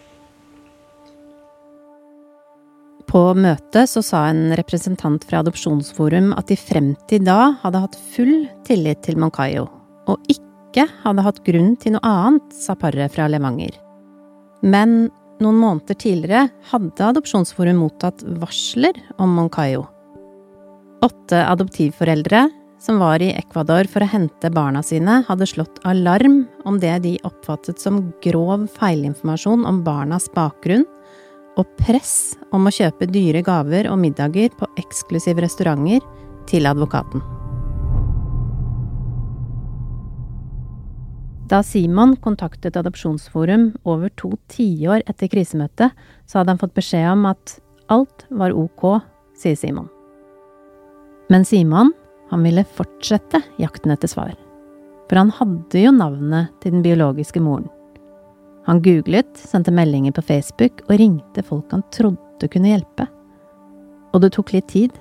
På 3.10 3.22
møtet 3.34 3.90
så 3.90 4.04
sa 4.06 4.22
en 4.30 4.52
representant 4.54 5.24
fra 5.26 5.40
Adopsjonsforum 5.42 6.30
at 6.38 6.46
de 6.46 6.56
frem 6.60 6.92
til 7.10 7.24
da 7.26 7.56
hadde 7.64 7.80
hatt 7.82 7.96
full 8.14 8.44
tillit 8.68 9.00
til 9.02 9.18
Moncayo, 9.18 9.64
og 10.06 10.30
ikke 10.30 10.84
hadde 11.02 11.24
hatt 11.26 11.40
grunn 11.48 11.72
til 11.82 11.96
noe 11.96 12.06
annet, 12.06 12.52
sa 12.54 12.76
paret 12.78 13.10
fra 13.10 13.26
Levanger. 13.32 13.74
Men 14.62 15.08
noen 15.42 15.58
måneder 15.58 15.98
tidligere 15.98 16.46
hadde 16.70 17.08
Adopsjonsforum 17.08 17.82
mottatt 17.82 18.22
varsler 18.38 19.00
om 19.18 19.34
Moncayo. 19.40 19.88
Åtte 21.02 21.46
adoptivforeldre 21.46 22.50
som 22.80 22.98
var 22.98 23.22
i 23.22 23.30
Ecuador 23.32 23.88
for 23.88 24.04
å 24.04 24.08
hente 24.08 24.50
barna 24.52 24.82
sine, 24.84 25.20
hadde 25.28 25.46
slått 25.48 25.80
alarm 25.88 26.42
om 26.68 26.78
det 26.80 26.98
de 27.04 27.14
oppfattet 27.28 27.80
som 27.80 28.02
grov 28.24 28.66
feilinformasjon 28.76 29.66
om 29.68 29.82
barnas 29.84 30.28
bakgrunn, 30.34 30.84
og 31.60 31.68
press 31.80 32.34
om 32.56 32.68
å 32.68 32.72
kjøpe 32.72 33.08
dyre 33.10 33.42
gaver 33.44 33.88
og 33.90 34.00
middager 34.00 34.52
på 34.56 34.68
eksklusive 34.80 35.44
restauranter 35.44 36.04
til 36.48 36.68
advokaten. 36.68 37.24
Da 41.50 41.62
Simon 41.66 42.12
kontaktet 42.22 42.76
Adopsjonsforum 42.78 43.72
over 43.82 44.12
to 44.20 44.36
tiår 44.52 45.02
etter 45.10 45.32
krisemøtet, 45.32 45.96
så 46.24 46.40
hadde 46.40 46.54
han 46.54 46.60
fått 46.60 46.76
beskjed 46.76 47.08
om 47.12 47.24
at 47.32 47.56
alt 47.90 48.28
var 48.30 48.54
ok, 48.54 49.00
sier 49.36 49.58
Simon. 49.58 49.90
Men 51.30 51.44
Simon, 51.44 51.92
han 52.30 52.42
ville 52.42 52.64
fortsette 52.64 53.42
jakten 53.56 53.92
etter 53.94 54.08
svar. 54.10 54.32
For 55.08 55.16
han 55.16 55.30
hadde 55.30 55.78
jo 55.78 55.92
navnet 55.94 56.50
til 56.62 56.74
den 56.74 56.82
biologiske 56.82 57.38
moren. 57.42 57.68
Han 58.66 58.80
googlet, 58.82 59.30
sendte 59.38 59.70
meldinger 59.70 60.12
på 60.16 60.24
Facebook 60.26 60.82
og 60.88 60.96
ringte 60.98 61.44
folk 61.46 61.70
han 61.70 61.84
trodde 61.94 62.48
kunne 62.50 62.72
hjelpe. 62.72 63.06
Og 64.10 64.24
det 64.24 64.32
tok 64.34 64.50
litt 64.56 64.66
tid, 64.72 64.96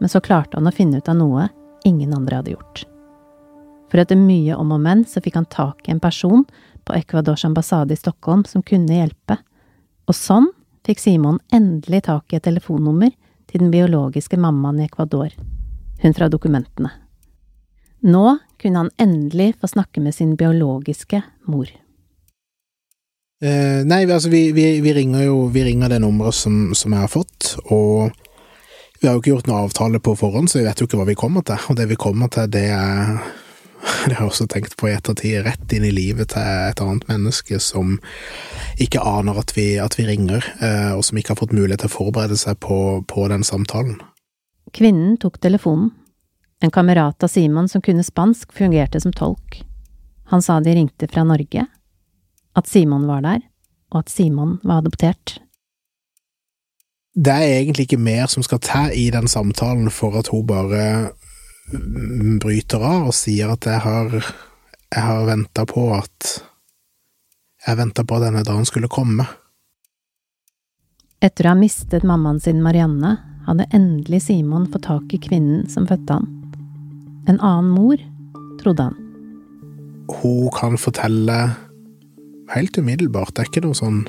men 0.00 0.12
så 0.12 0.20
klarte 0.20 0.60
han 0.60 0.68
å 0.68 0.74
finne 0.74 1.00
ut 1.00 1.08
av 1.08 1.16
noe 1.16 1.46
ingen 1.88 2.12
andre 2.12 2.42
hadde 2.42 2.52
gjort. 2.54 2.82
For 3.88 4.02
etter 4.02 4.20
mye 4.20 4.58
om 4.60 4.74
og 4.76 4.82
men 4.84 5.06
så 5.08 5.22
fikk 5.24 5.38
han 5.40 5.48
tak 5.48 5.88
i 5.88 5.94
en 5.94 6.02
person 6.02 6.44
på 6.84 6.96
Ecuadors 6.98 7.46
ambassade 7.48 7.96
i 7.96 8.00
Stockholm 8.00 8.44
som 8.44 8.60
kunne 8.62 9.00
hjelpe, 9.00 9.38
og 10.04 10.16
sånn 10.16 10.50
fikk 10.84 11.00
Simon 11.00 11.40
endelig 11.56 12.04
tak 12.10 12.32
i 12.32 12.36
et 12.36 12.44
telefonnummer 12.44 13.16
til 13.48 13.64
den 13.64 13.72
biologiske 13.72 14.36
mammaen 14.40 14.84
i 14.84 14.86
Ecuador, 14.90 15.32
hun 16.02 16.16
fra 16.16 16.28
dokumentene. 16.32 16.92
Nå 18.00 18.38
kunne 18.60 18.84
han 18.84 18.90
endelig 19.00 19.54
få 19.60 19.68
snakke 19.68 20.00
med 20.00 20.14
sin 20.16 20.36
biologiske 20.40 21.22
mor. 21.52 21.68
Eh, 23.40 23.80
nei, 23.88 24.02
altså 24.04 24.28
vi, 24.28 24.50
vi, 24.52 24.66
vi, 24.84 24.92
ringer 24.96 25.24
jo 25.24 25.46
vi 25.52 25.64
ringer 25.64 25.88
det 25.88 26.00
nummeret 26.04 26.36
som, 26.36 26.74
som 26.76 26.92
jeg 26.92 27.04
har 27.06 27.12
fått, 27.12 27.54
og 27.72 28.10
vi 29.00 29.08
har 29.08 29.16
jo 29.16 29.22
ikke 29.22 29.32
gjort 29.32 29.48
noen 29.48 29.64
avtale 29.64 30.00
på 30.04 30.12
forhånd, 30.20 30.50
så 30.52 30.60
vi 30.60 30.66
vet 30.66 30.80
jo 30.80 30.88
ikke 30.88 31.00
hva 31.00 31.08
vi 31.08 31.16
kommer 31.16 31.44
til. 31.48 31.60
Og 31.72 31.78
det 31.78 31.86
vi 31.88 31.96
kommer 32.00 32.28
til, 32.32 32.50
det 32.52 32.66
er 32.76 33.14
det 34.06 34.16
har 34.16 34.26
jeg 34.26 34.32
også 34.34 34.46
tenkt 34.52 34.76
på 34.76 34.90
i 34.90 34.92
ettertid, 34.92 35.38
rett 35.46 35.72
inn 35.72 35.86
i 35.88 35.94
livet 35.94 36.34
til 36.34 36.44
et 36.44 36.82
annet 36.84 37.06
menneske 37.08 37.56
som 37.64 37.96
ikke 38.80 39.00
aner 39.00 39.40
at 39.40 39.54
vi, 39.56 39.72
at 39.80 39.96
vi 39.96 40.04
ringer, 40.08 40.44
eh, 40.60 40.92
og 40.92 41.04
som 41.06 41.16
ikke 41.16 41.32
har 41.32 41.40
fått 41.40 41.56
mulighet 41.56 41.84
til 41.84 41.92
å 41.92 41.96
forberede 41.96 42.36
seg 42.40 42.60
på, 42.60 43.00
på 43.08 43.24
den 43.32 43.44
samtalen. 43.46 43.96
Kvinnen 44.72 45.16
tok 45.20 45.40
telefonen. 45.40 45.90
En 46.62 46.70
kamerat 46.70 47.22
av 47.24 47.28
Simon 47.28 47.68
som 47.68 47.82
kunne 47.82 48.04
spansk, 48.04 48.52
fungerte 48.52 49.00
som 49.00 49.12
tolk. 49.12 49.62
Han 50.30 50.42
sa 50.42 50.60
de 50.60 50.74
ringte 50.76 51.08
fra 51.08 51.24
Norge, 51.24 51.66
at 52.54 52.66
Simon 52.68 53.06
var 53.08 53.24
der, 53.24 53.40
og 53.90 54.02
at 54.04 54.12
Simon 54.12 54.58
var 54.62 54.82
adoptert. 54.82 55.40
Det 57.14 57.32
er 57.32 57.56
egentlig 57.56 57.88
ikke 57.88 57.98
mer 57.98 58.28
som 58.30 58.44
skal 58.46 58.60
til 58.62 58.92
i 58.94 59.08
den 59.10 59.26
samtalen 59.28 59.90
for 59.90 60.14
at 60.20 60.30
hun 60.30 60.46
bare 60.46 60.84
bryter 62.42 62.82
av 62.82 63.08
og 63.10 63.16
sier 63.16 63.50
at 63.50 63.66
jeg 63.66 63.82
har, 63.82 64.14
jeg 64.14 65.02
har 65.06 65.26
venta 65.26 65.66
på 65.66 65.90
at 65.96 66.36
Jeg 67.60 67.76
venta 67.76 68.06
på 68.08 68.16
at 68.16 68.22
denne 68.24 68.40
dagen 68.40 68.64
skulle 68.64 68.88
komme. 68.88 69.26
Etter 71.20 71.44
å 71.44 71.50
ha 71.50 71.58
mistet 71.58 72.06
mammaen 72.08 72.38
sin 72.40 72.62
Marianne, 72.64 73.10
hadde 73.46 73.68
endelig 73.76 74.24
Simon 74.26 74.68
fått 74.72 74.86
tak 74.88 75.14
i 75.14 75.20
kvinnen 75.22 75.66
som 75.70 75.88
fødte 75.88 76.18
han. 76.18 76.28
En 77.28 77.40
annen 77.40 77.72
mor, 77.74 78.00
trodde 78.60 78.90
han. 78.90 78.96
Hun 80.20 80.50
kan 80.54 80.76
fortelle 80.80 81.38
helt 82.54 82.78
umiddelbart, 82.78 83.34
det 83.34 83.44
er 83.44 83.52
ikke 83.52 83.66
noe 83.68 83.78
sånn 83.78 84.00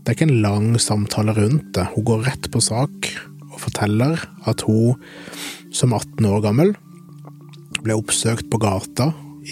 Det 0.00 0.14
er 0.14 0.16
ikke 0.16 0.30
en 0.30 0.42
lang 0.42 0.68
samtale 0.80 1.34
rundt 1.36 1.74
det. 1.76 1.84
Hun 1.92 2.06
går 2.08 2.22
rett 2.24 2.46
på 2.50 2.62
sak 2.64 3.10
og 3.50 3.58
forteller 3.60 4.22
at 4.48 4.64
hun 4.64 4.96
som 5.76 5.92
18 5.92 6.24
år 6.26 6.40
gammel 6.46 6.72
ble 7.84 7.96
oppsøkt 8.00 8.48
på 8.50 8.58
gata 8.62 9.10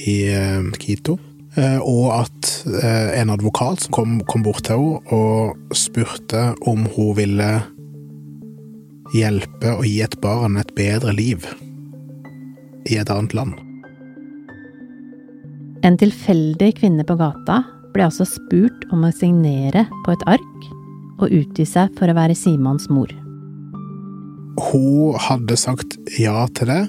i 0.08 0.16
eh, 0.32 0.64
Quito, 0.80 1.18
eh, 1.56 1.76
og 1.84 2.08
at 2.16 2.50
eh, 2.80 3.20
en 3.20 3.32
advokat 3.36 3.90
kom, 3.94 4.18
kom 4.28 4.44
bort 4.46 4.64
til 4.68 4.80
henne 4.80 5.14
og 5.14 5.76
spurte 5.76 6.48
om 6.68 6.88
hun 6.96 7.12
ville 7.20 7.50
hjelpe 9.14 9.74
å 9.78 9.86
gi 9.86 10.00
et 10.04 10.18
barn 10.22 10.58
et 10.60 10.70
bedre 10.76 11.14
liv 11.16 11.46
i 12.88 12.98
et 13.00 13.10
annet 13.12 13.34
land. 13.36 13.54
En 15.86 15.96
tilfeldig 15.98 16.72
kvinne 16.80 17.04
på 17.06 17.16
gata 17.20 17.62
ble 17.94 18.08
altså 18.08 18.26
spurt 18.28 18.84
om 18.92 19.06
å 19.06 19.14
signere 19.14 19.86
på 20.04 20.14
et 20.14 20.26
ark 20.30 20.68
og 21.18 21.32
utgi 21.34 21.66
seg 21.66 21.94
for 21.98 22.10
å 22.10 22.16
være 22.16 22.36
Simons 22.38 22.88
mor. 22.92 23.10
Hun 24.58 25.18
hadde 25.22 25.56
sagt 25.58 25.96
ja 26.18 26.46
til 26.54 26.70
det, 26.70 26.82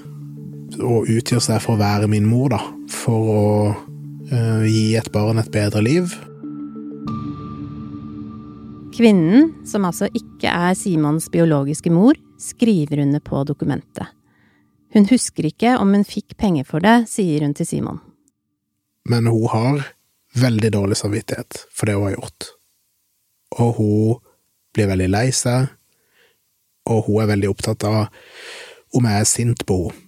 og 0.78 1.08
utgir 1.10 1.42
seg 1.42 1.60
for 1.62 1.76
å 1.76 1.80
være 1.80 2.08
min 2.10 2.26
mor, 2.28 2.50
da. 2.52 2.60
For 2.90 3.30
å 3.30 3.44
uh, 3.70 4.64
gi 4.66 4.96
et 4.98 5.10
barn 5.14 5.40
et 5.42 5.50
bedre 5.54 5.82
liv. 5.84 6.14
Kvinnen, 9.00 9.54
som 9.64 9.86
altså 9.88 10.10
ikke 10.12 10.50
er 10.52 10.74
Simons 10.76 11.30
biologiske 11.32 11.88
mor, 11.88 12.18
skriver 12.36 13.00
under 13.00 13.22
på 13.24 13.38
dokumentet. 13.48 14.10
Hun 14.92 15.06
husker 15.08 15.46
ikke 15.48 15.70
om 15.80 15.94
hun 15.96 16.04
fikk 16.04 16.34
penger 16.36 16.66
for 16.68 16.84
det, 16.84 17.06
sier 17.08 17.40
hun 17.46 17.54
til 17.56 17.64
Simon. 17.64 18.02
Men 19.08 19.30
hun 19.32 19.46
har 19.48 19.86
veldig 20.36 20.72
dårlig 20.74 20.98
samvittighet 21.00 21.62
for 21.72 21.88
det 21.88 21.94
hun 21.96 22.10
har 22.10 22.18
gjort. 22.18 22.50
Og 23.64 23.70
hun 23.78 24.18
blir 24.76 24.90
veldig 24.92 25.08
lei 25.14 25.24
seg, 25.32 25.70
og 26.84 27.08
hun 27.08 27.22
er 27.22 27.32
veldig 27.32 27.50
opptatt 27.54 27.88
av 27.88 28.12
om 29.00 29.08
jeg 29.08 29.22
er 29.22 29.32
sint 29.32 29.64
på 29.64 29.78
henne, 29.86 30.06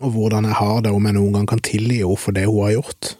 og 0.00 0.16
hvordan 0.16 0.48
jeg 0.48 0.56
har 0.56 0.80
det, 0.82 0.90
om 0.96 1.04
jeg 1.04 1.18
noen 1.18 1.36
gang 1.36 1.50
kan 1.52 1.60
tilgi 1.62 2.00
henne 2.00 2.16
for 2.16 2.32
det 2.32 2.48
hun 2.48 2.64
har 2.64 2.78
gjort. 2.78 3.12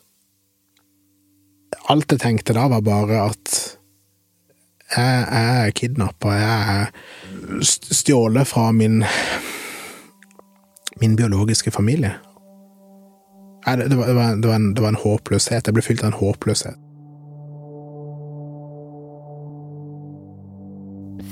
Alt 1.92 2.16
jeg 2.16 2.24
tenkte 2.24 2.56
da, 2.56 2.64
var 2.72 2.80
bare 2.88 3.20
at 3.28 3.60
jeg, 4.96 5.24
er 5.28 5.74
kidnappa, 5.76 6.36
jeg 6.36 6.76
er 6.76 7.64
stjålet 7.64 8.48
fra 8.48 8.70
min 8.76 9.02
min 11.02 11.16
biologiske 11.16 11.70
familie. 11.70 12.12
Det, 13.64 13.94
var, 13.96 14.06
det, 14.06 14.14
var, 14.14 14.36
det, 14.36 14.48
var 14.48 14.54
en, 14.54 14.74
det 14.74 14.82
var 14.82 14.88
en 14.88 15.02
håpløshet. 15.04 15.66
Jeg 15.66 15.74
ble 15.74 15.84
fylt 15.84 16.02
av 16.04 16.12
en 16.12 16.18
håpløshet. 16.18 16.78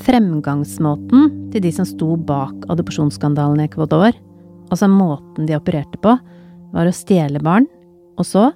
Fremgangsmåten 0.01 1.29
til 1.53 1.63
de 1.63 1.73
som 1.75 1.87
sto 1.87 2.15
bak 2.17 2.67
adopsjonsskandalen 2.73 3.63
i 3.63 3.69
Ecuador, 3.69 4.15
altså 4.71 4.89
måten 4.91 5.47
de 5.47 5.59
opererte 5.59 6.01
på, 6.03 6.17
var 6.75 6.89
å 6.89 6.95
stjele 6.95 7.43
barn, 7.43 7.67
og 8.19 8.27
så, 8.27 8.49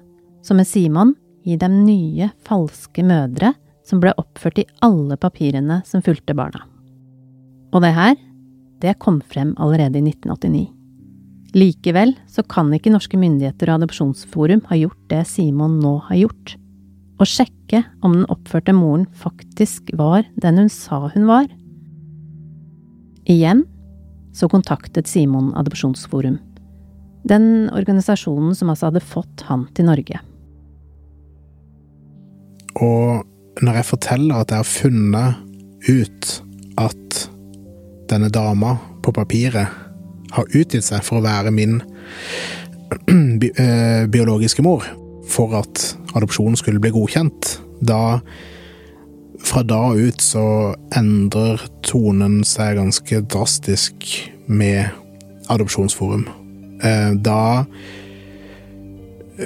som 0.43 0.59
med 0.59 0.67
Simon, 0.67 1.13
gi 1.45 1.55
dem 1.59 1.83
nye, 1.85 2.31
falske 2.47 3.03
mødre 3.05 3.53
som 3.85 4.01
ble 4.01 4.13
oppført 4.19 4.59
i 4.61 4.67
alle 4.85 5.17
papirene 5.21 5.81
som 5.85 6.03
fulgte 6.05 6.35
barna. 6.37 6.63
Og 7.75 7.83
det 7.83 7.93
her, 7.95 8.15
det 8.81 8.97
kom 9.03 9.21
frem 9.21 9.53
allerede 9.61 9.99
i 9.99 10.05
1989. 10.05 10.65
Likevel 11.55 12.13
så 12.27 12.43
kan 12.43 12.73
ikke 12.75 12.91
norske 12.91 13.17
myndigheter 13.19 13.69
og 13.69 13.79
Adopsjonsforum 13.79 14.65
ha 14.69 14.77
gjort 14.79 14.99
det 15.11 15.21
Simon 15.29 15.77
nå 15.79 15.97
har 16.09 16.19
gjort, 16.25 16.55
å 17.15 17.23
sjekke 17.23 17.79
om 18.03 18.17
den 18.17 18.25
oppførte 18.31 18.73
moren 18.75 19.05
faktisk 19.15 19.93
var 19.95 20.25
den 20.43 20.59
hun 20.59 20.71
sa 20.71 21.05
hun 21.13 21.29
var. 21.29 21.47
Igjen 23.31 23.63
så 24.35 24.49
kontaktet 24.51 25.07
Simon 25.07 25.53
Adopsjonsforum, 25.55 26.41
den 27.23 27.69
organisasjonen 27.71 28.51
som 28.57 28.73
altså 28.73 28.89
hadde 28.89 29.05
fått 29.05 29.45
han 29.47 29.63
til 29.77 29.87
Norge. 29.87 30.19
Og 32.83 33.23
når 33.63 33.79
jeg 33.79 33.87
forteller 33.87 34.41
at 34.41 34.51
jeg 34.51 34.61
har 34.61 34.67
funnet 34.67 35.35
ut 35.87 36.31
at 36.81 37.19
denne 38.09 38.29
dama 38.33 38.75
på 39.05 39.13
papiret 39.15 39.71
har 40.35 40.57
utgitt 40.57 40.85
seg 40.85 41.03
for 41.05 41.19
å 41.19 41.25
være 41.25 41.53
min 41.55 41.79
bi 43.41 43.49
eh, 43.61 44.05
biologiske 44.11 44.63
mor, 44.65 44.85
for 45.29 45.55
at 45.57 45.85
adopsjonen 46.15 46.57
skulle 46.59 46.81
bli 46.83 46.93
godkjent, 46.95 47.57
da 47.81 48.19
Fra 49.45 49.61
da 49.67 49.91
ut 49.93 50.23
så 50.23 50.73
endrer 50.95 51.61
tonen 51.85 52.39
seg 52.47 52.79
ganske 52.79 53.19
drastisk 53.29 54.07
med 54.47 54.87
Adopsjonsforum. 55.53 56.23
Eh, 56.81 57.11
da 57.21 57.65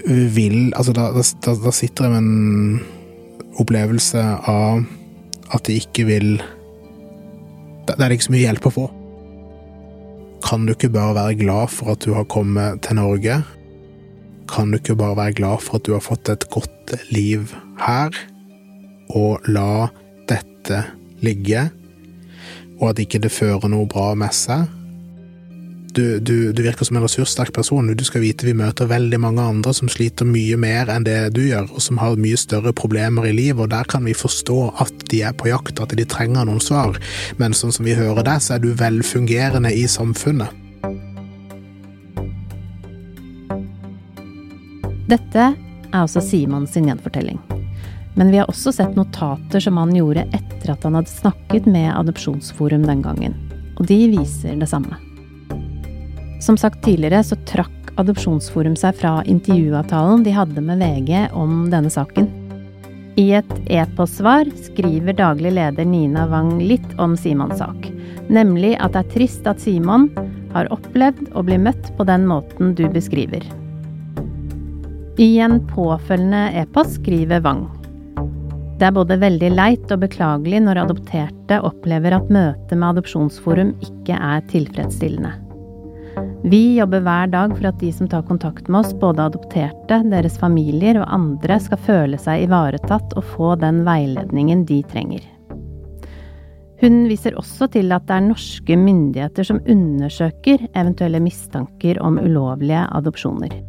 vil 0.08 0.72
Altså, 0.78 0.94
da, 0.94 1.10
da, 1.12 1.56
da 1.66 1.74
sitter 1.76 2.08
jeg 2.08 2.14
med 2.14 2.22
en 2.22 2.99
opplevelse 3.58 4.22
av 4.50 4.84
at 5.50 5.66
de 5.66 5.80
ikke 5.82 6.06
vil 6.10 6.32
Det 7.90 7.96
er 7.98 8.14
ikke 8.14 8.28
så 8.28 8.34
mye 8.36 8.46
hjelp 8.46 8.66
å 8.70 8.72
få. 8.76 8.84
Kan 10.46 10.68
du 10.68 10.76
ikke 10.76 10.92
bare 10.94 11.16
være 11.18 11.40
glad 11.40 11.72
for 11.74 11.96
at 11.96 12.06
du 12.06 12.14
har 12.14 12.28
kommet 12.30 12.84
til 12.86 13.00
Norge? 13.00 13.40
Kan 14.50 14.70
du 14.70 14.78
ikke 14.78 14.98
bare 15.00 15.18
være 15.18 15.38
glad 15.40 15.64
for 15.66 15.80
at 15.80 15.88
du 15.88 15.96
har 15.96 16.06
fått 16.06 16.30
et 16.30 16.46
godt 16.54 16.94
liv 17.10 17.50
her, 17.82 18.14
og 19.10 19.42
la 19.50 19.90
dette 20.30 20.84
ligge, 21.26 21.66
og 22.78 22.92
at 22.92 23.02
ikke 23.02 23.24
det 23.26 23.34
fører 23.34 23.74
noe 23.74 23.90
bra 23.90 24.14
med 24.14 24.38
seg? 24.38 24.70
Du, 25.92 26.20
du, 26.20 26.52
du, 26.54 26.62
virker 26.64 26.86
som 26.86 26.98
en 27.00 27.04
ressurssterk 27.04 27.54
person. 27.54 27.88
Du 27.98 28.04
skal 28.06 28.22
vite 28.22 28.46
vi 28.46 28.54
møter 28.54 28.90
veldig 28.90 29.20
mange 29.24 29.42
andre 29.42 29.74
som 29.74 29.90
sliter 29.90 30.28
mye 30.28 30.58
mer 30.60 30.92
enn 30.94 31.08
det 31.08 31.18
du 31.34 31.42
gjør, 31.48 31.66
og 31.74 31.82
som 31.82 31.98
har 32.02 32.20
mye 32.22 32.38
større 32.38 32.74
problemer 32.78 33.26
i 33.26 33.34
livet, 33.34 33.64
og 33.66 33.72
der 33.74 33.90
kan 33.90 34.06
vi 34.06 34.14
forstå 34.14 34.60
at 34.86 35.08
de 35.10 35.24
er 35.26 35.34
på 35.34 35.50
jakt, 35.50 35.82
at 35.82 35.96
de 35.98 36.06
trenger 36.06 36.46
noen 36.46 36.62
svar. 36.62 37.00
Men 37.42 37.58
sånn 37.58 37.74
som 37.74 37.90
vi 37.90 37.98
hører 37.98 38.22
deg, 38.28 38.44
så 38.46 38.58
er 38.58 38.64
du 38.64 38.70
velfungerende 38.78 39.74
i 39.74 39.88
samfunnet. 39.90 40.54
Dette 45.10 45.50
er 45.90 46.04
også 46.04 46.22
Simon 46.22 46.70
sin 46.70 46.86
gjenfortelling. 46.86 47.42
Men 48.14 48.30
vi 48.30 48.38
har 48.38 48.50
også 48.52 48.76
sett 48.76 48.98
notater 48.98 49.64
som 49.64 49.80
han 49.82 49.96
gjorde 49.96 50.28
etter 50.38 50.76
at 50.76 50.86
han 50.86 51.00
hadde 51.00 51.10
snakket 51.10 51.66
med 51.66 51.90
Adopsjonsforum 51.96 52.86
den 52.86 53.02
gangen. 53.02 53.38
Og 53.80 53.88
de 53.90 54.04
viser 54.12 54.60
det 54.60 54.70
samme. 54.70 55.09
Som 56.40 56.58
sagt 56.58 56.84
tidligere 56.84 57.24
så 57.24 57.36
trakk 57.50 57.76
Adopsjonsforum 58.00 58.78
seg 58.80 58.96
fra 58.96 59.18
intervjuavtalen 59.28 60.24
de 60.24 60.32
hadde 60.32 60.64
med 60.64 60.80
VG 60.80 61.34
om 61.36 61.66
denne 61.72 61.92
saken. 61.92 62.30
I 63.20 63.26
et 63.42 63.50
e-postsvar 63.68 64.48
skriver 64.70 65.18
daglig 65.18 65.52
leder 65.58 65.84
Nina 65.84 66.24
Wang 66.32 66.54
litt 66.64 66.94
om 66.96 67.18
Simons 67.20 67.60
sak. 67.60 67.90
Nemlig 68.32 68.78
at 68.80 68.96
det 68.96 69.02
er 69.02 69.10
trist 69.12 69.50
at 69.50 69.60
Simon 69.60 70.08
har 70.54 70.70
opplevd 70.72 71.34
å 71.36 71.44
bli 71.44 71.58
møtt 71.60 71.92
på 71.98 72.06
den 72.08 72.24
måten 72.30 72.72
du 72.78 72.86
beskriver. 72.94 73.44
I 75.20 75.28
en 75.44 75.60
påfølgende 75.68 76.46
e-post 76.62 77.02
skriver 77.02 77.44
Wang. 77.44 77.66
Det 78.80 78.88
er 78.88 78.96
både 78.96 79.20
veldig 79.20 79.52
leit 79.52 79.92
og 79.92 80.06
beklagelig 80.06 80.64
når 80.64 80.86
adopterte 80.86 81.60
opplever 81.68 82.16
at 82.16 82.32
møtet 82.32 82.78
med 82.78 82.94
Adopsjonsforum 82.94 83.76
ikke 83.84 84.16
er 84.16 84.46
tilfredsstillende. 84.48 85.36
Vi 86.44 86.78
jobber 86.78 87.02
hver 87.04 87.28
dag 87.28 87.52
for 87.58 87.68
at 87.68 87.82
de 87.82 87.90
som 87.92 88.08
tar 88.08 88.24
kontakt 88.24 88.70
med 88.72 88.80
oss, 88.80 88.94
både 88.96 89.26
adopterte, 89.28 89.98
deres 90.08 90.38
familier 90.40 91.02
og 91.02 91.10
andre, 91.12 91.58
skal 91.60 91.82
føle 91.84 92.20
seg 92.22 92.46
ivaretatt 92.46 93.18
og 93.20 93.28
få 93.34 93.58
den 93.60 93.82
veiledningen 93.88 94.64
de 94.70 94.80
trenger. 94.88 95.26
Hun 96.80 97.02
viser 97.12 97.36
også 97.36 97.68
til 97.74 97.92
at 97.92 98.08
det 98.08 98.16
er 98.16 98.28
norske 98.30 98.80
myndigheter 98.80 99.50
som 99.50 99.60
undersøker 99.68 100.64
eventuelle 100.70 101.20
mistanker 101.20 102.00
om 102.00 102.22
ulovlige 102.24 102.86
adopsjoner. 102.88 103.60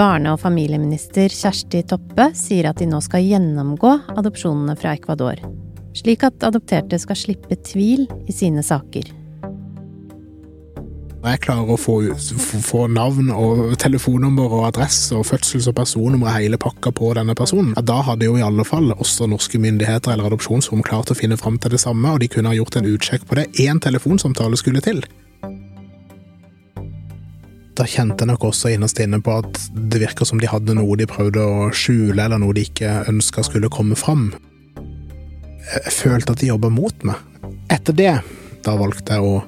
Barne- 0.00 0.32
og 0.32 0.40
familieminister 0.40 1.28
Kjersti 1.28 1.84
Toppe 1.84 2.30
sier 2.32 2.70
at 2.70 2.80
de 2.80 2.88
nå 2.88 3.04
skal 3.04 3.28
gjennomgå 3.28 3.98
adopsjonene 4.16 4.80
fra 4.80 4.96
Ecuador, 4.96 5.44
slik 5.92 6.24
at 6.24 6.48
adopterte 6.48 6.96
skal 6.96 7.20
slippe 7.20 7.60
tvil 7.68 8.08
i 8.24 8.32
sine 8.32 8.64
saker. 8.64 9.18
Når 11.22 11.36
jeg 11.36 11.40
klarer 11.44 11.68
å 11.70 11.78
få, 11.78 11.94
få, 12.66 12.80
navn 12.90 13.28
og 13.30 13.76
telefonnummer 13.78 14.56
og 14.56 14.64
adresse 14.72 15.14
og 15.14 15.28
fødsels- 15.28 15.68
og 15.70 15.76
personnummer 15.78 16.34
hele 16.34 16.58
pakka 16.58 16.90
på 16.98 17.12
denne 17.14 17.36
personen, 17.38 17.76
da 17.78 18.00
hadde 18.02 18.26
jo 18.26 18.34
i 18.40 18.42
alle 18.42 18.64
fall 18.66 18.90
også 18.96 19.28
norske 19.30 19.60
myndigheter 19.62 20.16
eller 20.16 20.32
adopsjonsrom 20.32 20.82
klart 20.82 21.12
å 21.14 21.16
finne 21.18 21.38
fram 21.38 21.60
til 21.62 21.76
det 21.76 21.78
samme, 21.78 22.10
og 22.10 22.18
de 22.24 22.30
kunne 22.32 22.50
ha 22.50 22.58
gjort 22.58 22.80
en 22.80 22.88
utsjekk 22.90 23.28
på 23.28 23.38
det. 23.38 23.44
Én 23.62 23.78
telefonsamtale 23.78 24.58
skulle 24.58 24.82
til. 24.82 24.98
Da 27.78 27.86
kjente 27.86 28.26
jeg 28.26 28.32
nok 28.32 28.48
også 28.50 28.74
innerst 28.74 28.98
inne 29.06 29.22
på 29.22 29.38
at 29.44 29.62
det 29.78 30.02
virker 30.02 30.26
som 30.26 30.42
de 30.42 30.50
hadde 30.50 30.74
noe 30.74 30.98
de 30.98 31.06
prøvde 31.06 31.38
å 31.38 31.70
skjule, 31.70 32.18
eller 32.18 32.42
noe 32.42 32.58
de 32.58 32.66
ikke 32.66 33.06
ønska 33.14 33.46
skulle 33.46 33.70
komme 33.70 33.94
fram. 33.94 34.32
Jeg 35.70 35.96
følte 36.02 36.34
at 36.34 36.42
de 36.42 36.50
jobba 36.50 36.74
mot 36.74 37.06
meg. 37.06 37.22
Etter 37.70 37.94
det, 37.94 38.12
da 38.66 38.74
valgte 38.74 39.14
jeg 39.14 39.22
å 39.22 39.38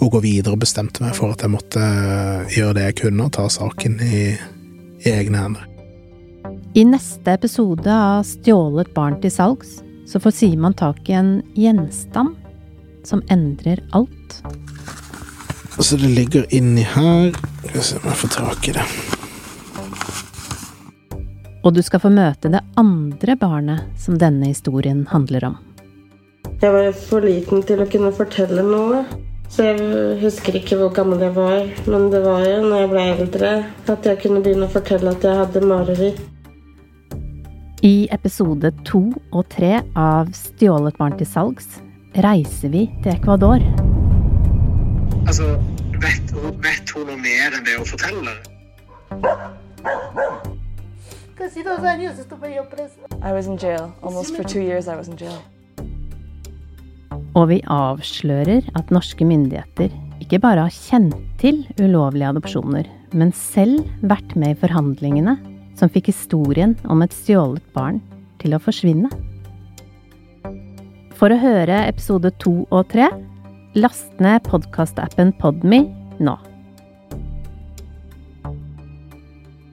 å 0.00 0.10
gå 0.12 0.22
videre 0.24 0.56
og 0.56 0.62
bestemte 0.64 1.04
meg 1.04 1.16
for 1.18 1.34
at 1.34 1.44
jeg 1.44 1.52
måtte 1.52 1.82
eh, 1.82 2.56
gjøre 2.56 2.78
det 2.78 2.86
jeg 2.88 2.98
kunne 3.04 3.28
og 3.28 3.34
ta 3.36 3.48
saken 3.50 4.00
i, 4.04 4.22
i 5.04 5.12
egne 5.12 5.44
hender. 5.44 5.66
I 6.74 6.84
neste 6.86 7.34
episode 7.34 7.90
av 7.90 8.22
Stjålet 8.26 8.92
barn 8.94 9.18
til 9.22 9.32
salgs 9.34 9.80
så 10.10 10.20
får 10.22 10.34
Simon 10.34 10.74
tak 10.74 11.08
i 11.10 11.16
en 11.18 11.32
gjenstand 11.58 12.36
som 13.06 13.22
endrer 13.30 13.82
alt. 13.90 14.40
Så 15.80 15.96
det 15.96 16.10
ligger 16.12 16.44
inni 16.54 16.82
her 16.84 17.30
Skal 17.64 17.72
vi 17.72 17.82
se 17.86 17.96
om 17.96 18.08
jeg 18.10 18.18
får 18.20 18.32
tak 18.34 18.68
i 18.68 18.74
det. 18.76 18.84
Og 21.64 21.74
du 21.76 21.82
skal 21.84 22.00
få 22.02 22.10
møte 22.12 22.50
det 22.52 22.62
andre 22.80 23.36
barnet 23.36 23.98
som 24.00 24.16
denne 24.18 24.48
historien 24.48 25.04
handler 25.10 25.50
om. 25.50 25.58
Jeg 26.60 26.72
var 26.72 26.92
for 26.96 27.24
liten 27.24 27.62
til 27.64 27.82
å 27.82 27.88
kunne 27.88 28.12
fortelle 28.16 28.64
noe. 28.64 29.04
Så 29.50 29.64
jeg 29.66 30.18
husker 30.20 30.54
ikke 30.54 30.76
hvor 30.78 30.92
gammel 30.94 31.18
jeg 31.24 31.34
var, 31.34 31.64
men 31.90 32.04
det 32.12 32.20
var 32.22 32.44
jo 32.46 32.60
når 32.62 32.76
jeg 32.84 32.90
ble 32.92 33.06
eldre 33.16 33.48
at 33.90 34.06
jeg 34.06 34.20
kunne 34.22 34.42
begynne 34.44 34.68
å 34.68 34.70
fortelle 34.70 35.10
at 35.10 35.26
jeg 35.26 35.40
hadde 35.40 35.62
mareritt. 35.66 36.20
I 37.82 38.06
episode 38.14 38.70
to 38.86 39.00
og 39.32 39.48
tre 39.50 39.80
av 39.98 40.30
Stjålet 40.36 40.98
barn 41.00 41.18
til 41.18 41.26
salgs 41.26 41.80
reiser 42.22 42.70
vi 42.70 42.86
til 43.02 43.14
Ecuador. 43.16 43.58
Altså, 45.26 45.56
vet, 45.98 46.34
vet 46.62 46.94
hun 46.94 47.08
noe 47.08 47.18
mer 47.18 47.50
enn 47.50 47.64
det 47.66 47.78
hun 47.80 47.88
forteller? 47.90 48.36
I 53.22 53.32
was 53.32 53.46
in 53.46 53.56
jail. 53.56 53.92
Almost 54.02 54.36
for 54.36 54.44
two 54.44 54.60
years 54.60 54.86
I 54.86 54.94
was 54.96 55.08
in 55.08 55.16
jail. 55.16 55.42
Og 57.38 57.46
vi 57.52 57.60
avslører 57.70 58.66
at 58.74 58.90
norske 58.90 59.26
myndigheter 59.26 59.92
ikke 60.20 60.40
bare 60.42 60.66
har 60.66 60.74
kjent 60.74 61.14
til 61.40 61.62
ulovlige 61.78 62.32
adopsjoner, 62.32 62.88
men 63.14 63.30
selv 63.36 63.86
vært 64.02 64.34
med 64.38 64.56
i 64.56 64.60
forhandlingene 64.60 65.36
som 65.78 65.90
fikk 65.92 66.10
historien 66.10 66.74
om 66.90 67.04
et 67.04 67.14
stjålet 67.14 67.64
barn 67.74 68.00
til 68.42 68.56
å 68.56 68.62
forsvinne. 68.62 69.10
For 71.20 71.30
å 71.30 71.40
høre 71.40 71.84
episode 71.86 72.32
to 72.42 72.64
og 72.72 72.88
tre, 72.92 73.06
last 73.78 74.10
ned 74.22 74.42
podkastappen 74.48 75.34
Podme 75.38 75.84
nå. 76.18 76.34